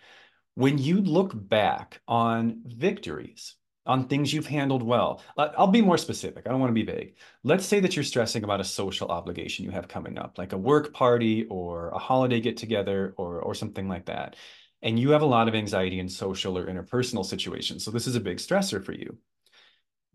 when 0.55 0.79
you 0.79 1.01
look 1.01 1.33
back 1.35 2.01
on 2.07 2.63
victories, 2.67 3.57
on 3.85 4.07
things 4.07 4.33
you've 4.33 4.47
handled 4.47 4.83
well, 4.83 5.23
uh, 5.37 5.49
I'll 5.59 5.67
be 5.67 5.83
more 5.83 5.99
specific. 5.99 6.47
I 6.47 6.51
don't 6.51 6.61
want 6.61 6.71
to 6.71 6.75
be 6.75 6.85
vague. 6.85 7.17
Let's 7.43 7.67
say 7.67 7.81
that 7.81 7.97
you're 7.97 8.05
stressing 8.05 8.45
about 8.45 8.61
a 8.61 8.65
social 8.65 9.09
obligation 9.09 9.65
you 9.65 9.73
have 9.73 9.89
coming 9.89 10.19
up, 10.19 10.39
like 10.39 10.53
a 10.53 10.59
work 10.59 10.93
party 10.93 11.47
or 11.51 11.91
a 11.91 11.99
holiday 11.99 12.41
get 12.41 12.57
together 12.57 13.15
or, 13.17 13.41
or 13.41 13.55
something 13.55 13.89
like 13.89 14.07
that. 14.07 14.37
And 14.83 14.99
you 14.99 15.11
have 15.11 15.23
a 15.23 15.27
lot 15.27 15.49
of 15.49 15.55
anxiety 15.55 15.99
in 16.01 16.09
social 16.09 16.57
or 16.57 16.67
interpersonal 16.67 17.25
situations. 17.25 17.85
So 17.85 17.91
this 17.91 18.07
is 18.07 18.15
a 18.15 18.21
big 18.21 18.39
stressor 18.39 18.85
for 18.85 18.93
you 18.93 19.17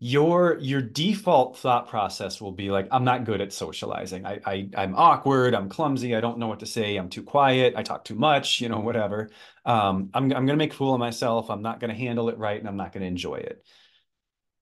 your 0.00 0.58
your 0.60 0.80
default 0.80 1.58
thought 1.58 1.88
process 1.88 2.40
will 2.40 2.52
be 2.52 2.70
like 2.70 2.86
i'm 2.92 3.04
not 3.04 3.24
good 3.24 3.40
at 3.40 3.52
socializing. 3.52 4.24
I, 4.24 4.38
I 4.46 4.68
i'm 4.76 4.94
awkward. 4.94 5.54
I'm 5.54 5.68
clumsy. 5.68 6.14
I 6.14 6.20
don't 6.20 6.38
know 6.38 6.46
what 6.46 6.60
to 6.60 6.66
say. 6.66 6.96
I'm 6.96 7.08
too 7.08 7.22
quiet. 7.22 7.74
I 7.76 7.82
talk 7.82 8.04
too 8.04 8.14
much 8.14 8.60
you 8.60 8.68
know 8.68 8.78
whatever. 8.78 9.30
Um, 9.64 10.10
i'm, 10.14 10.24
I'm 10.24 10.46
going 10.46 10.48
to 10.48 10.56
make 10.56 10.72
a 10.72 10.76
fool 10.76 10.94
of 10.94 11.00
myself. 11.00 11.50
I'm 11.50 11.62
not 11.62 11.80
going 11.80 11.90
to 11.90 11.96
handle 11.96 12.28
it 12.28 12.38
right 12.38 12.58
and 12.58 12.68
i'm 12.68 12.76
not 12.76 12.92
going 12.92 13.02
to 13.02 13.08
enjoy 13.08 13.36
it. 13.36 13.64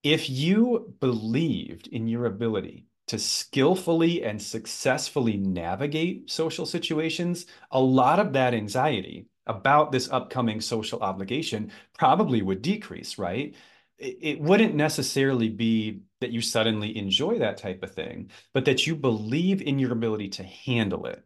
If 0.02 0.30
you 0.30 0.94
believed 1.00 1.88
in 1.88 2.06
your 2.08 2.26
ability 2.26 2.86
to 3.08 3.18
skillfully 3.18 4.24
and 4.24 4.40
successfully 4.40 5.36
navigate 5.36 6.30
social 6.30 6.66
situations 6.66 7.46
a 7.70 7.80
lot 7.80 8.18
of 8.18 8.32
that 8.32 8.54
anxiety 8.54 9.26
about 9.46 9.92
this 9.92 10.08
upcoming 10.10 10.60
social 10.60 11.00
obligation 11.00 11.70
probably 11.96 12.42
would 12.42 12.62
decrease 12.62 13.18
right 13.18 13.54
it 13.98 14.40
wouldn't 14.40 14.74
necessarily 14.74 15.48
be 15.48 16.00
that 16.20 16.30
you 16.30 16.40
suddenly 16.40 16.96
enjoy 16.96 17.38
that 17.38 17.56
type 17.56 17.82
of 17.82 17.94
thing, 17.94 18.30
but 18.52 18.64
that 18.64 18.86
you 18.86 18.94
believe 18.94 19.62
in 19.62 19.78
your 19.78 19.92
ability 19.92 20.28
to 20.28 20.42
handle 20.42 21.06
it. 21.06 21.24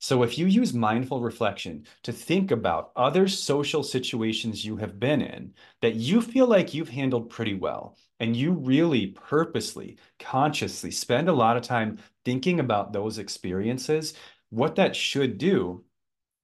So 0.00 0.22
if 0.22 0.38
you 0.38 0.46
use 0.46 0.72
mindful 0.72 1.20
reflection 1.20 1.84
to 2.04 2.12
think 2.12 2.52
about 2.52 2.92
other 2.94 3.26
social 3.26 3.82
situations 3.82 4.64
you 4.64 4.76
have 4.76 5.00
been 5.00 5.20
in 5.20 5.54
that 5.82 5.96
you 5.96 6.22
feel 6.22 6.46
like 6.46 6.72
you've 6.72 6.88
handled 6.88 7.30
pretty 7.30 7.54
well, 7.54 7.96
and 8.20 8.36
you 8.36 8.52
really 8.52 9.08
purposely, 9.08 9.98
consciously 10.18 10.90
spend 10.90 11.28
a 11.28 11.32
lot 11.32 11.56
of 11.56 11.62
time 11.62 11.98
thinking 12.24 12.60
about 12.60 12.92
those 12.92 13.18
experiences, 13.18 14.14
what 14.50 14.76
that 14.76 14.94
should 14.94 15.38
do 15.38 15.84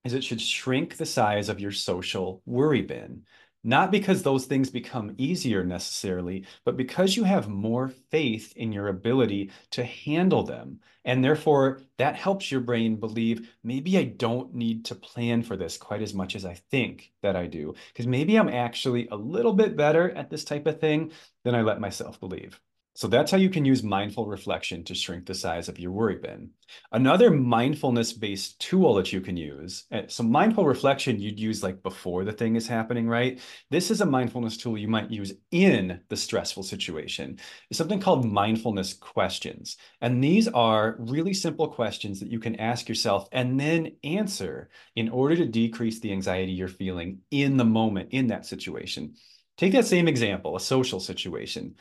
is 0.05 0.15
it 0.15 0.25
should 0.25 0.41
shrink 0.41 0.97
the 0.97 1.07
size 1.07 1.49
of 1.49 1.61
your 1.61 1.73
social 1.73 2.43
worry 2.47 2.83
bin 2.83 3.23
not 3.65 3.91
because 3.91 4.23
those 4.23 4.45
things 4.45 4.71
become 4.71 5.15
easier 5.19 5.65
necessarily, 5.65 6.45
but 6.65 6.77
because 6.77 7.17
you 7.17 7.25
have 7.25 7.49
more 7.49 7.89
faith 8.11 8.53
in 8.57 8.71
your 8.73 8.89
ability 8.89 9.51
to 9.71 9.83
handle 9.83 10.43
them. 10.43 10.81
And 11.07 11.25
therefore, 11.25 11.81
that 11.99 12.17
helps 12.17 12.51
your 12.51 12.61
brain 12.61 12.97
believe 12.97 13.51
maybe 13.63 13.99
I 13.99 14.05
don't 14.05 14.55
need 14.55 14.85
to 14.87 14.95
plan 14.95 15.43
for 15.43 15.57
this 15.57 15.77
quite 15.77 16.03
as 16.03 16.15
much 16.15 16.37
as 16.37 16.45
I 16.45 16.55
think 16.71 17.13
that 17.23 17.37
I 17.37 17.47
do, 17.47 17.75
because 17.89 18.07
maybe 18.07 18.37
I'm 18.37 18.49
actually 18.49 19.09
a 19.09 19.17
little 19.17 19.55
bit 19.55 19.77
better 19.77 20.11
at 20.11 20.31
this 20.31 20.45
type 20.45 20.67
of 20.67 20.81
thing 20.81 21.13
than 21.43 21.55
I 21.55 21.63
let 21.63 21.81
myself 21.81 22.21
believe. 22.21 22.61
So 22.97 23.09
that's 23.09 23.33
how 23.33 23.39
you 23.39 23.51
can 23.51 23.65
use 23.65 23.83
mindful 23.83 24.29
reflection 24.29 24.85
to 24.85 24.95
shrink 24.95 25.27
the 25.27 25.35
size 25.35 25.69
of 25.69 25.81
your 25.81 25.91
worry 25.91 26.15
bin. 26.15 26.51
Another 26.93 27.29
mindfulness 27.29 28.13
based 28.13 28.61
tool 28.61 28.95
that 28.95 29.13
you 29.13 29.21
can 29.21 29.37
use. 29.37 29.85
Eh, 29.91 30.05
so, 30.07 30.23
mindful 30.23 30.65
reflection 30.65 31.21
you'd 31.21 31.41
use 31.41 31.61
like 31.61 31.83
before 31.83 32.25
the 32.25 32.33
thing 32.33 32.55
is 32.55 32.69
happening, 32.69 33.09
right? 33.09 33.41
This 33.69 33.91
is 33.91 34.01
a 34.01 34.07
mindfulness 34.07 34.57
tool 34.57 34.79
you 34.79 34.87
might 34.87 35.11
use 35.11 35.33
in 35.51 36.03
the 36.09 36.17
stressful 36.17 36.63
situation. 36.63 37.41
It's 37.69 37.79
something 37.79 37.99
called 37.99 38.31
mindfulness 38.31 38.95
questions. 38.95 39.77
And 40.01 40.23
these 40.23 40.47
are 40.47 40.95
really 41.01 41.35
simple 41.35 41.67
questions 41.67 42.21
that 42.21 42.31
you 42.31 42.39
can 42.39 42.61
ask 42.61 42.89
yourself 42.89 43.29
and 43.33 43.59
then 43.59 43.97
answer 44.05 44.71
in 44.95 45.09
order 45.09 45.35
to 45.35 45.47
decrease 45.47 45.99
the 45.99 46.13
anxiety 46.13 46.53
you're 46.53 46.69
feeling 46.69 47.19
in 47.33 47.57
the 47.57 47.65
moment 47.65 48.11
in 48.13 48.29
that 48.29 48.47
situation. 48.47 49.15
Take 49.57 49.73
that 49.73 49.87
same 49.87 50.09
example, 50.09 50.57
a 50.57 50.61
social 50.61 51.01
situation 51.01 51.75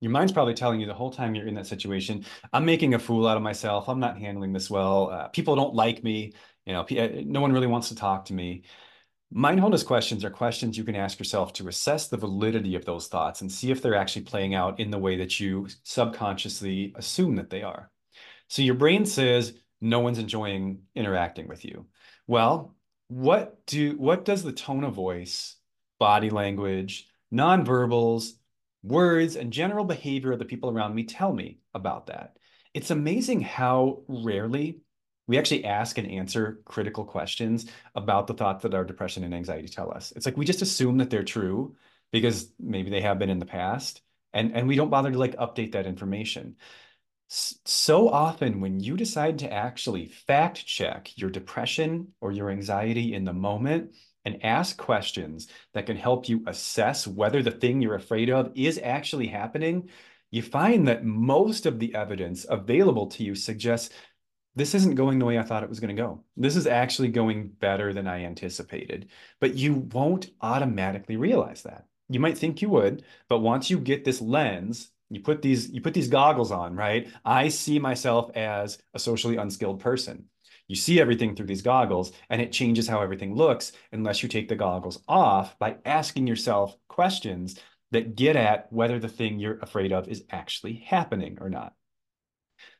your 0.00 0.10
mind's 0.10 0.32
probably 0.32 0.54
telling 0.54 0.80
you 0.80 0.86
the 0.86 0.94
whole 0.94 1.10
time 1.10 1.34
you're 1.34 1.46
in 1.46 1.54
that 1.54 1.66
situation 1.66 2.24
i'm 2.52 2.64
making 2.64 2.94
a 2.94 2.98
fool 2.98 3.26
out 3.26 3.36
of 3.36 3.42
myself. 3.42 3.88
I'm 3.88 4.00
not 4.00 4.18
handling 4.18 4.52
this 4.52 4.70
well. 4.70 5.10
Uh, 5.10 5.28
people 5.28 5.56
don't 5.56 5.74
like 5.74 6.02
me. 6.02 6.32
You 6.64 6.72
know 6.72 6.82
uh, 6.82 7.22
no 7.24 7.40
one 7.40 7.52
really 7.52 7.66
wants 7.66 7.88
to 7.88 7.94
talk 7.94 8.26
to 8.26 8.34
me. 8.34 8.64
Mindfulness 9.32 9.82
questions 9.82 10.24
are 10.24 10.30
questions 10.30 10.78
you 10.78 10.84
can 10.84 10.94
ask 10.94 11.18
yourself 11.18 11.52
to 11.54 11.68
assess 11.68 12.08
the 12.08 12.16
validity 12.16 12.76
of 12.76 12.84
those 12.84 13.08
thoughts 13.08 13.40
and 13.40 13.50
see 13.50 13.70
if 13.70 13.82
they're 13.82 13.96
actually 13.96 14.22
playing 14.22 14.54
out 14.54 14.78
in 14.78 14.90
the 14.90 14.98
way 14.98 15.16
that 15.16 15.40
you 15.40 15.68
subconsciously 15.82 16.94
assume 16.96 17.36
that 17.36 17.50
they 17.50 17.62
are. 17.62 17.90
So 18.48 18.62
your 18.62 18.76
brain 18.76 19.04
says 19.04 19.54
no 19.80 20.00
one's 20.00 20.18
enjoying 20.18 20.82
interacting 20.94 21.48
with 21.48 21.64
you. 21.64 21.86
Well 22.26 22.76
what 23.08 23.64
do 23.66 23.96
what 23.98 24.24
does 24.24 24.42
the 24.42 24.52
tone 24.52 24.82
of 24.82 24.94
voice 24.94 25.56
body 26.00 26.28
language 26.28 27.08
nonverbals 27.32 28.32
words 28.86 29.36
and 29.36 29.52
general 29.52 29.84
behavior 29.84 30.32
of 30.32 30.38
the 30.38 30.44
people 30.44 30.70
around 30.70 30.94
me 30.94 31.04
tell 31.04 31.32
me 31.32 31.58
about 31.74 32.06
that. 32.06 32.36
It's 32.74 32.90
amazing 32.90 33.40
how 33.40 34.02
rarely 34.08 34.80
we 35.26 35.38
actually 35.38 35.64
ask 35.64 35.98
and 35.98 36.10
answer 36.10 36.60
critical 36.64 37.04
questions 37.04 37.66
about 37.94 38.26
the 38.26 38.34
thoughts 38.34 38.62
that 38.62 38.74
our 38.74 38.84
depression 38.84 39.24
and 39.24 39.34
anxiety 39.34 39.68
tell 39.68 39.92
us. 39.92 40.12
It's 40.14 40.26
like 40.26 40.36
we 40.36 40.44
just 40.44 40.62
assume 40.62 40.98
that 40.98 41.10
they're 41.10 41.24
true 41.24 41.74
because 42.12 42.52
maybe 42.60 42.90
they 42.90 43.00
have 43.00 43.18
been 43.18 43.30
in 43.30 43.40
the 43.40 43.46
past 43.46 44.02
and 44.32 44.54
and 44.54 44.68
we 44.68 44.76
don't 44.76 44.90
bother 44.90 45.10
to 45.10 45.18
like 45.18 45.36
update 45.36 45.72
that 45.72 45.86
information. 45.86 46.56
So 47.28 48.08
often 48.08 48.60
when 48.60 48.78
you 48.78 48.96
decide 48.96 49.40
to 49.40 49.52
actually 49.52 50.06
fact 50.06 50.64
check 50.64 51.10
your 51.16 51.30
depression 51.30 52.12
or 52.20 52.30
your 52.30 52.50
anxiety 52.50 53.14
in 53.14 53.24
the 53.24 53.32
moment, 53.32 53.96
and 54.26 54.44
ask 54.44 54.76
questions 54.76 55.46
that 55.72 55.86
can 55.86 55.96
help 55.96 56.28
you 56.28 56.42
assess 56.46 57.06
whether 57.06 57.42
the 57.42 57.52
thing 57.52 57.80
you're 57.80 57.94
afraid 57.94 58.28
of 58.28 58.50
is 58.56 58.80
actually 58.82 59.28
happening, 59.28 59.88
you 60.32 60.42
find 60.42 60.88
that 60.88 61.04
most 61.04 61.64
of 61.64 61.78
the 61.78 61.94
evidence 61.94 62.44
available 62.50 63.06
to 63.06 63.22
you 63.22 63.36
suggests 63.36 63.94
this 64.56 64.74
isn't 64.74 64.96
going 64.96 65.18
the 65.18 65.24
way 65.24 65.38
I 65.38 65.42
thought 65.42 65.62
it 65.62 65.68
was 65.68 65.80
going 65.80 65.94
to 65.94 66.02
go. 66.02 66.24
This 66.36 66.56
is 66.56 66.66
actually 66.66 67.08
going 67.08 67.48
better 67.60 67.92
than 67.92 68.08
I 68.08 68.24
anticipated. 68.24 69.10
But 69.38 69.54
you 69.54 69.74
won't 69.92 70.30
automatically 70.40 71.16
realize 71.16 71.62
that. 71.62 71.86
You 72.08 72.18
might 72.18 72.36
think 72.36 72.62
you 72.62 72.68
would, 72.70 73.04
but 73.28 73.40
once 73.40 73.70
you 73.70 73.78
get 73.78 74.04
this 74.04 74.20
lens, 74.20 74.90
you 75.08 75.20
put 75.20 75.40
these 75.40 75.70
you 75.70 75.80
put 75.80 75.94
these 75.94 76.08
goggles 76.08 76.50
on, 76.50 76.74
right? 76.74 77.08
I 77.24 77.48
see 77.48 77.78
myself 77.78 78.30
as 78.36 78.78
a 78.92 78.98
socially 78.98 79.36
unskilled 79.36 79.80
person. 79.80 80.24
You 80.68 80.76
see 80.76 81.00
everything 81.00 81.34
through 81.36 81.46
these 81.46 81.62
goggles, 81.62 82.12
and 82.28 82.40
it 82.40 82.52
changes 82.52 82.88
how 82.88 83.00
everything 83.00 83.34
looks 83.34 83.72
unless 83.92 84.22
you 84.22 84.28
take 84.28 84.48
the 84.48 84.56
goggles 84.56 85.02
off 85.06 85.58
by 85.58 85.76
asking 85.84 86.26
yourself 86.26 86.76
questions 86.88 87.58
that 87.92 88.16
get 88.16 88.36
at 88.36 88.72
whether 88.72 88.98
the 88.98 89.08
thing 89.08 89.38
you're 89.38 89.58
afraid 89.60 89.92
of 89.92 90.08
is 90.08 90.24
actually 90.30 90.74
happening 90.74 91.38
or 91.40 91.48
not. 91.48 91.74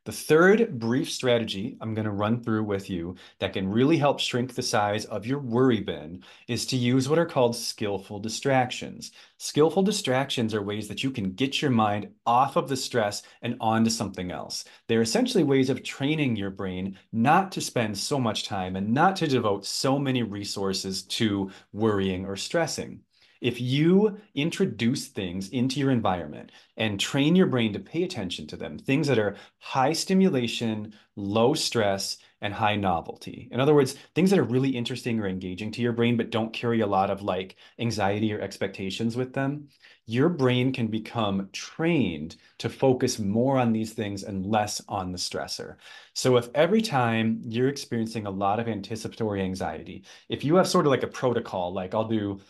The 0.07 0.13
third 0.13 0.79
brief 0.79 1.11
strategy 1.11 1.77
I'm 1.81 1.93
going 1.93 2.05
to 2.05 2.13
run 2.13 2.41
through 2.41 2.63
with 2.63 2.89
you 2.89 3.17
that 3.41 3.53
can 3.53 3.69
really 3.69 3.97
help 3.97 4.21
shrink 4.21 4.55
the 4.55 4.63
size 4.63 5.05
of 5.05 5.27
your 5.27 5.41
worry 5.41 5.81
bin 5.81 6.23
is 6.47 6.65
to 6.67 6.77
use 6.77 7.09
what 7.09 7.19
are 7.19 7.27
called 7.27 7.57
skillful 7.57 8.21
distractions. 8.21 9.11
Skillful 9.39 9.83
distractions 9.83 10.55
are 10.55 10.63
ways 10.63 10.87
that 10.87 11.03
you 11.03 11.11
can 11.11 11.33
get 11.33 11.61
your 11.61 11.73
mind 11.73 12.09
off 12.25 12.55
of 12.55 12.69
the 12.69 12.77
stress 12.77 13.25
and 13.43 13.57
onto 13.61 13.91
something 13.91 14.31
else. 14.31 14.65
They're 14.87 15.03
essentially 15.03 15.43
ways 15.43 15.71
of 15.71 15.83
training 15.83 16.37
your 16.37 16.51
brain 16.51 16.97
not 17.11 17.51
to 17.51 17.61
spend 17.61 17.99
so 17.99 18.21
much 18.21 18.45
time 18.45 18.77
and 18.77 18.95
not 18.95 19.17
to 19.17 19.27
devote 19.27 19.67
so 19.67 19.99
many 19.99 20.23
resources 20.23 21.03
to 21.03 21.51
worrying 21.73 22.27
or 22.27 22.37
stressing. 22.37 23.01
If 23.41 23.61
you 23.61 24.19
introduce 24.35 25.09
things 25.09 25.49
into 25.51 25.81
your 25.81 25.91
environment 25.91 26.53
and 26.77 26.99
train 26.99 27.37
your 27.37 27.47
brain 27.47 27.73
to 27.73 27.79
pay 27.79 28.03
attention 28.03 28.47
to 28.49 28.57
them, 28.57 28.79
things 28.79 29.09
that 29.09 29.19
are 29.19 29.37
high 29.59 29.93
stimulation, 29.93 30.95
low 31.17 31.55
stress, 31.55 32.19
and 32.43 32.53
high 32.53 32.77
novelty. 32.77 33.49
In 33.51 33.61
other 33.61 33.75
words, 33.75 33.97
things 34.15 34.31
that 34.31 34.39
are 34.39 34.45
really 34.45 34.71
interesting 34.71 35.19
or 35.19 35.27
engaging 35.27 35.71
to 35.73 35.83
your 35.83 35.93
brain, 35.93 36.17
but 36.17 36.31
don't 36.31 36.53
carry 36.53 36.81
a 36.81 36.87
lot 36.87 37.11
of 37.11 37.23
like 37.23 37.57
anxiety 37.79 38.33
or 38.33 38.41
expectations 38.41 39.17
with 39.17 39.33
them, 39.33 39.69
your 40.05 40.29
brain 40.29 40.73
can 40.73 40.87
become 40.87 41.49
trained 41.53 42.37
to 42.59 42.69
focus 42.69 43.19
more 43.19 43.59
on 43.59 43.73
these 43.73 43.93
things 43.93 44.23
and 44.23 44.47
less 44.47 44.81
on 44.89 45.11
the 45.11 45.19
stressor. 45.19 45.77
So 46.15 46.37
if 46.37 46.49
every 46.55 46.83
time 46.83 47.41
you're 47.43 47.69
experiencing 47.69 48.27
a 48.27 48.31
lot 48.31 48.61
of 48.61 48.69
anticipatory 48.69 49.43
anxiety, 49.43 50.05
if 50.29 50.45
you 50.45 50.57
have 50.57 50.69
sort 50.69 50.87
of 50.87 50.91
like 50.91 51.03
a 51.03 51.09
protocol, 51.09 51.73
like 51.73 51.95
I'll 51.95 52.09
do 52.09 52.41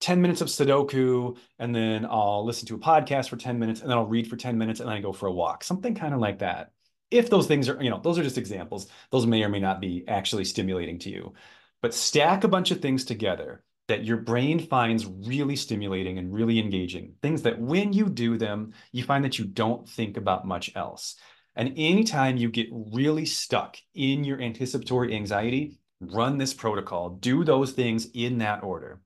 10 0.00 0.20
minutes 0.20 0.40
of 0.40 0.48
Sudoku, 0.48 1.36
and 1.58 1.74
then 1.74 2.06
I'll 2.08 2.44
listen 2.44 2.66
to 2.68 2.74
a 2.74 2.78
podcast 2.78 3.28
for 3.28 3.36
10 3.36 3.58
minutes, 3.58 3.80
and 3.80 3.90
then 3.90 3.98
I'll 3.98 4.06
read 4.06 4.28
for 4.28 4.36
10 4.36 4.56
minutes, 4.56 4.80
and 4.80 4.88
then 4.88 4.96
I 4.96 5.00
go 5.00 5.12
for 5.12 5.26
a 5.26 5.32
walk. 5.32 5.64
Something 5.64 5.94
kind 5.94 6.14
of 6.14 6.20
like 6.20 6.38
that. 6.38 6.72
If 7.10 7.30
those 7.30 7.46
things 7.46 7.68
are, 7.68 7.82
you 7.82 7.90
know, 7.90 8.00
those 8.02 8.18
are 8.18 8.22
just 8.22 8.38
examples. 8.38 8.88
Those 9.10 9.26
may 9.26 9.42
or 9.42 9.48
may 9.48 9.60
not 9.60 9.80
be 9.80 10.04
actually 10.06 10.44
stimulating 10.44 10.98
to 11.00 11.10
you. 11.10 11.32
But 11.80 11.94
stack 11.94 12.44
a 12.44 12.48
bunch 12.48 12.70
of 12.70 12.80
things 12.80 13.04
together 13.04 13.64
that 13.88 14.04
your 14.04 14.18
brain 14.18 14.58
finds 14.58 15.06
really 15.06 15.56
stimulating 15.56 16.18
and 16.18 16.32
really 16.32 16.58
engaging. 16.58 17.14
Things 17.22 17.42
that 17.42 17.58
when 17.58 17.92
you 17.92 18.08
do 18.08 18.36
them, 18.36 18.74
you 18.92 19.02
find 19.02 19.24
that 19.24 19.38
you 19.38 19.46
don't 19.46 19.88
think 19.88 20.16
about 20.16 20.46
much 20.46 20.70
else. 20.76 21.16
And 21.56 21.72
anytime 21.76 22.36
you 22.36 22.50
get 22.50 22.68
really 22.70 23.24
stuck 23.24 23.78
in 23.94 24.24
your 24.24 24.40
anticipatory 24.40 25.14
anxiety, 25.14 25.78
run 26.00 26.38
this 26.38 26.54
protocol. 26.54 27.10
Do 27.10 27.44
those 27.44 27.72
things 27.72 28.08
in 28.12 28.38
that 28.38 28.62
order. 28.62 29.00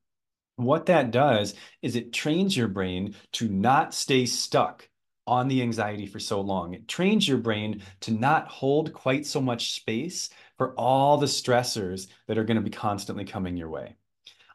What 0.57 0.87
that 0.87 1.11
does 1.11 1.55
is 1.81 1.97
it 1.97 2.13
trains 2.13 2.57
your 2.57 2.69
brain 2.69 3.15
to 3.33 3.49
not 3.49 3.95
stay 3.95 4.27
stuck 4.27 4.89
on 5.27 5.49
the 5.49 5.63
anxiety 5.63 6.07
for 6.07 6.19
so 6.19 6.41
long. 6.41 6.75
It 6.75 6.89
trains 6.89 7.27
your 7.27 7.39
brain 7.39 7.83
to 8.01 8.13
not 8.13 8.49
hold 8.49 8.93
quite 8.93 9.25
so 9.25 9.41
much 9.41 9.73
space 9.73 10.31
for 10.59 10.75
all 10.75 11.17
the 11.17 11.27
stressors 11.27 12.09
that 12.27 12.39
are 12.39 12.45
going 12.45 12.57
to 12.57 12.63
be 12.63 12.71
constantly 12.71 13.25
coming 13.25 13.57
your 13.57 13.71
way. 13.71 13.97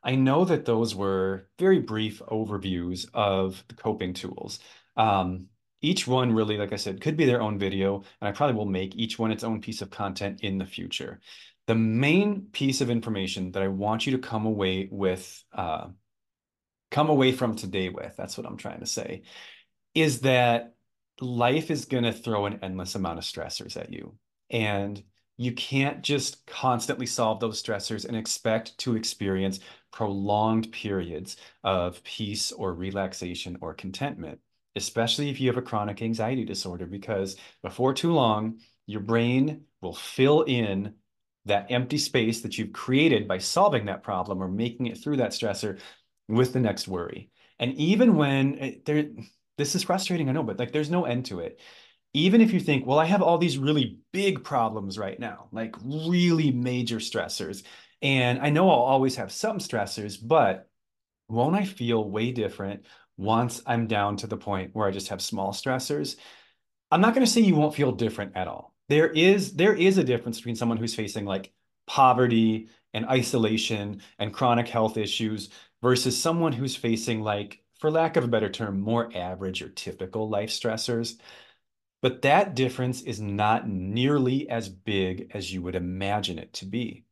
I 0.04 0.16
know 0.16 0.46
that 0.46 0.66
those 0.66 0.94
were 0.94 1.48
very 1.58 1.80
brief 1.80 2.22
overviews 2.28 3.08
of 3.14 3.64
the 3.68 3.76
coping 3.76 4.14
tools. 4.14 4.60
Um, 4.96 5.48
each 5.82 6.08
one 6.08 6.34
really, 6.34 6.58
like 6.58 6.74
I 6.74 6.78
said, 6.78 7.02
could 7.02 7.18
be 7.18 7.26
their 7.26 7.42
own 7.42 7.58
video, 7.58 8.04
and 8.22 8.28
I 8.28 8.32
probably 8.32 8.56
will 8.56 8.66
make 8.66 8.96
each 8.96 9.20
one 9.20 9.32
its 9.32 9.44
own 9.44 9.62
piece 9.62 9.82
of 9.82 9.90
content 9.90 10.42
in 10.42 10.58
the 10.58 10.66
future 10.66 11.20
the 11.68 11.76
main 11.76 12.48
piece 12.52 12.82
of 12.82 12.90
information 12.90 13.52
that 13.52 13.62
I 13.62 13.68
want 13.68 14.06
you 14.06 14.14
to 14.14 14.20
come 14.20 14.46
away 14.46 14.88
with, 14.90 15.44
uh, 15.54 15.88
come 16.92 17.10
away 17.10 17.34
from 17.34 17.56
today 17.56 17.90
with, 17.90 18.16
that's 18.18 18.38
what 18.38 18.48
I'm 18.48 18.58
trying 18.58 18.80
to 18.80 18.86
say, 18.86 19.24
is 19.94 20.22
that 20.22 20.74
life 21.20 21.70
is 21.70 21.86
going 21.86 22.06
to 22.06 22.14
throw 22.14 22.46
an 22.46 22.60
endless 22.62 22.96
amount 22.96 23.20
of 23.20 23.26
stressors 23.26 23.76
at 23.76 23.92
you. 23.92 24.16
And 24.50 25.04
you 25.36 25.52
can't 25.52 26.02
just 26.02 26.46
constantly 26.48 27.06
solve 27.06 27.40
those 27.40 27.62
stressors 27.62 28.06
and 28.06 28.16
expect 28.16 28.78
to 28.80 28.96
experience 28.96 29.60
prolonged 29.92 30.72
periods 30.72 31.38
of 31.64 32.02
peace 32.04 32.52
or 32.52 32.74
relaxation 32.74 33.58
or 33.62 33.74
contentment, 33.74 34.40
especially 34.76 35.30
if 35.30 35.42
you 35.42 35.48
have 35.50 35.58
a 35.58 35.62
chronic 35.62 36.02
anxiety 36.02 36.46
disorder, 36.46 36.86
because 36.86 37.36
before 37.62 37.94
too 37.94 38.14
long, 38.14 38.60
your 38.86 39.02
brain 39.02 39.66
will 39.82 39.94
fill 39.94 40.44
in 40.44 40.94
that 41.48 41.72
empty 41.72 41.98
space 41.98 42.42
that 42.42 42.58
you've 42.58 42.74
created 42.74 43.28
by 43.28 43.38
solving 43.38 43.86
that 43.86 44.04
problem 44.04 44.42
or 44.42 44.48
making 44.48 44.88
it 44.88 44.98
through 44.98 45.18
that 45.18 45.32
stressor 45.32 45.80
with 46.28 46.54
the 46.54 46.60
next 46.60 46.88
worry. 46.88 47.30
And 47.60 47.74
even 47.76 48.16
when 48.16 48.56
it, 48.56 48.86
there, 48.86 49.06
this 49.58 49.76
is 49.76 49.84
frustrating, 49.84 50.30
I 50.30 50.34
know, 50.34 50.44
but 50.44 50.60
like 50.60 50.72
there's 50.72 50.92
no 50.92 51.06
end 51.06 51.26
to 51.28 51.40
it. 51.40 51.60
Even 52.14 52.42
if 52.42 52.54
you 52.54 52.60
think, 52.60 52.86
well, 52.86 53.00
I 53.00 53.06
have 53.06 53.22
all 53.22 53.38
these 53.38 53.58
really 53.58 54.00
big 54.12 54.44
problems 54.44 54.98
right 54.98 55.20
now, 55.20 55.50
like 55.52 55.76
really 55.84 56.52
major 56.52 56.98
stressors, 56.98 57.64
and 58.02 58.40
I 58.40 58.50
know 58.50 58.70
I'll 58.70 58.78
always 58.78 59.16
have 59.16 59.32
some 59.32 59.58
stressors, 59.58 60.18
but 60.22 60.70
won't 61.28 61.56
I 61.56 61.66
feel 61.66 62.10
way 62.10 62.32
different 62.32 62.86
once 63.18 63.62
I'm 63.66 63.88
down 63.88 64.18
to 64.18 64.28
the 64.28 64.38
point 64.38 64.72
where 64.74 64.88
I 64.88 64.92
just 64.92 65.10
have 65.10 65.22
small 65.22 65.52
stressors? 65.52 66.16
I'm 66.92 67.02
not 67.02 67.14
going 67.14 67.26
to 67.26 67.32
say 67.32 67.42
you 67.42 67.56
won't 67.56 67.76
feel 67.76 67.92
different 67.92 68.36
at 68.36 68.48
all 68.48 68.77
there 68.90 69.08
is 69.10 69.54
there 69.54 69.74
is 69.74 69.98
a 69.98 70.04
difference 70.04 70.38
between 70.38 70.56
someone 70.56 70.78
who's 70.78 70.96
facing 70.96 71.26
like 71.26 71.52
poverty 71.88 72.70
and 72.94 73.06
isolation 73.06 74.02
and 74.20 74.34
chronic 74.34 74.68
health 74.68 74.98
issues 74.98 75.50
versus 75.82 76.20
someone 76.20 76.54
who's 76.54 76.76
facing 76.76 77.22
like 77.22 77.62
for 77.80 77.92
lack 77.92 78.18
of 78.18 78.24
a 78.24 78.28
better 78.28 78.50
term 78.50 78.80
more 78.80 79.12
average 79.16 79.62
or 79.62 79.70
typical 79.70 80.30
life 80.30 80.50
stressors. 80.50 81.20
But 82.02 82.22
that 82.24 82.56
difference 82.56 83.02
is 83.02 83.20
not 83.20 83.68
nearly 83.68 84.50
as 84.50 84.70
big 84.70 85.32
as 85.34 85.52
you 85.52 85.62
would 85.64 85.76
imagine 85.76 86.40
it 86.40 86.54
to 86.54 86.66
be 86.66 87.06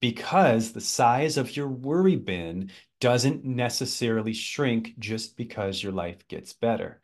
because 0.00 0.72
the 0.72 0.80
size 0.80 1.36
of 1.36 1.56
your 1.56 1.68
worry 1.68 2.16
bin 2.16 2.70
doesn't 3.00 3.44
necessarily 3.44 4.32
shrink 4.32 4.98
just 4.98 5.36
because 5.36 5.82
your 5.82 5.92
life 5.92 6.26
gets 6.28 6.52
better 6.52 7.00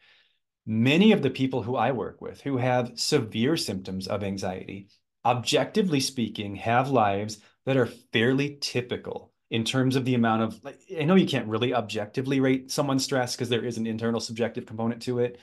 Many 0.67 1.13
of 1.13 1.23
the 1.23 1.31
people 1.31 1.63
who 1.63 1.77
I 1.77 1.93
work 1.93 2.21
with 2.21 2.41
who 2.41 2.57
have 2.57 2.99
severe 2.99 3.57
symptoms 3.57 4.09
of 4.09 4.25
anxiety, 4.25 4.89
objectively 5.25 6.01
speaking, 6.01 6.57
have 6.57 6.91
lives 6.91 7.39
that 7.65 7.77
are 7.77 7.87
fairly 7.87 8.59
typical 8.61 9.33
in 9.51 9.65
terms 9.65 9.95
of 9.95 10.05
the 10.05 10.15
amount 10.15 10.43
of 10.43 10.65
like, 10.65 10.81
I 10.99 11.05
know 11.05 11.15
you 11.15 11.27
can't 11.27 11.47
really 11.47 11.73
objectively 11.73 12.41
rate 12.41 12.71
someone's 12.73 13.05
stress 13.05 13.37
because 13.37 13.49
there 13.49 13.65
is 13.65 13.79
an 13.79 13.87
internal 13.87 14.21
subjective 14.21 14.67
component 14.67 15.03
to 15.03 15.21
it, 15.21 15.39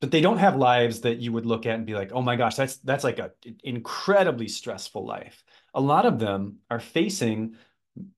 but 0.00 0.10
they 0.10 0.20
don't 0.20 0.38
have 0.38 0.56
lives 0.56 1.02
that 1.02 1.18
you 1.18 1.32
would 1.32 1.46
look 1.46 1.66
at 1.66 1.76
and 1.76 1.86
be 1.86 1.94
like, 1.94 2.12
"Oh 2.12 2.22
my 2.22 2.36
gosh, 2.36 2.56
that's 2.56 2.78
that's 2.78 3.04
like 3.04 3.18
a 3.18 3.32
incredibly 3.62 4.48
stressful 4.48 5.06
life." 5.06 5.44
A 5.74 5.80
lot 5.80 6.06
of 6.06 6.18
them 6.18 6.58
are 6.70 6.80
facing 6.80 7.56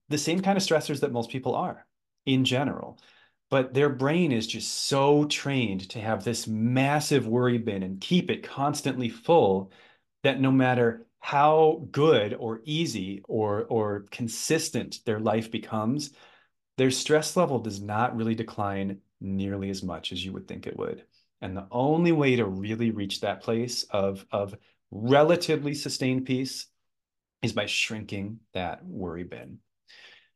the 0.09 0.17
same 0.17 0.41
kind 0.41 0.57
of 0.57 0.63
stressors 0.63 1.01
that 1.01 1.11
most 1.11 1.29
people 1.29 1.55
are 1.55 1.85
in 2.25 2.45
general 2.45 2.99
but 3.53 3.71
their 3.71 3.89
brain 3.89 4.31
is 4.31 4.47
just 4.47 4.87
so 4.87 5.25
trained 5.25 5.87
to 5.87 5.99
have 5.99 6.23
this 6.23 6.47
massive 6.47 7.27
worry 7.27 7.59
bin 7.59 7.83
and 7.83 8.01
keep 8.01 8.31
it 8.31 8.41
constantly 8.41 9.09
full 9.09 9.71
that 10.23 10.41
no 10.41 10.49
matter 10.49 11.05
how 11.19 11.87
good 11.91 12.33
or 12.33 12.61
easy 12.63 13.21
or 13.25 13.65
or 13.65 14.07
consistent 14.09 15.01
their 15.05 15.19
life 15.19 15.51
becomes 15.51 16.09
their 16.79 16.89
stress 16.89 17.37
level 17.37 17.59
does 17.59 17.79
not 17.79 18.15
really 18.15 18.33
decline 18.33 18.97
nearly 19.21 19.69
as 19.69 19.83
much 19.83 20.11
as 20.11 20.25
you 20.25 20.33
would 20.33 20.47
think 20.47 20.65
it 20.65 20.75
would. 20.75 21.03
And 21.39 21.55
the 21.55 21.67
only 21.69 22.11
way 22.11 22.35
to 22.37 22.45
really 22.45 22.89
reach 22.89 23.21
that 23.21 23.43
place 23.43 23.83
of 23.91 24.25
of 24.31 24.55
relatively 24.89 25.75
sustained 25.75 26.25
peace 26.25 26.65
is 27.43 27.53
by 27.53 27.67
shrinking 27.67 28.39
that 28.55 28.83
worry 28.83 29.25
bin. 29.25 29.59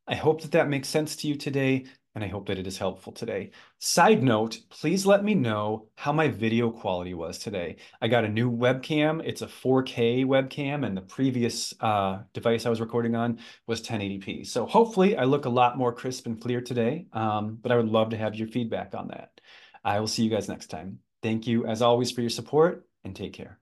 I 0.07 0.13
hope 0.13 0.43
that 0.43 0.51
that 0.51 0.69
makes 0.69 0.87
sense 0.87 1.15
to 1.15 1.27
you 1.27 1.35
today 1.35 1.87
and 2.17 2.23
I 2.23 2.29
hope 2.29 2.47
that 2.47 2.57
it 2.57 2.65
is 2.65 2.79
helpful 2.79 3.13
today. 3.13 3.51
Side 3.77 4.23
note, 4.23 4.57
please 4.71 5.05
let 5.05 5.23
me 5.23 5.35
know 5.35 5.87
how 5.93 6.11
my 6.11 6.27
video 6.27 6.71
quality 6.71 7.13
was 7.13 7.37
today. 7.37 7.75
I 8.01 8.07
got 8.07 8.25
a 8.25 8.27
new 8.27 8.51
webcam. 8.51 9.21
It's 9.23 9.43
a 9.43 9.45
4K 9.45 10.25
webcam, 10.25 10.83
and 10.83 10.97
the 10.97 11.03
previous 11.03 11.75
uh, 11.79 12.23
device 12.33 12.65
I 12.65 12.71
was 12.71 12.81
recording 12.81 13.15
on 13.15 13.37
was 13.67 13.83
1080p. 13.83 14.47
So 14.47 14.65
hopefully 14.65 15.15
I 15.15 15.25
look 15.25 15.45
a 15.45 15.49
lot 15.49 15.77
more 15.77 15.93
crisp 15.93 16.25
and 16.25 16.41
clear 16.41 16.59
today, 16.59 17.05
um, 17.13 17.59
but 17.61 17.71
I 17.71 17.75
would 17.75 17.87
love 17.87 18.09
to 18.09 18.17
have 18.17 18.33
your 18.33 18.47
feedback 18.47 18.95
on 18.95 19.09
that. 19.09 19.39
I 19.85 19.99
will 19.99 20.07
see 20.07 20.23
you 20.23 20.31
guys 20.31 20.49
next 20.49 20.71
time. 20.71 20.97
Thank 21.21 21.45
you, 21.45 21.67
as 21.67 21.83
always, 21.83 22.09
for 22.09 22.21
your 22.21 22.31
support, 22.31 22.87
and 23.03 23.15
take 23.15 23.33
care. 23.33 23.59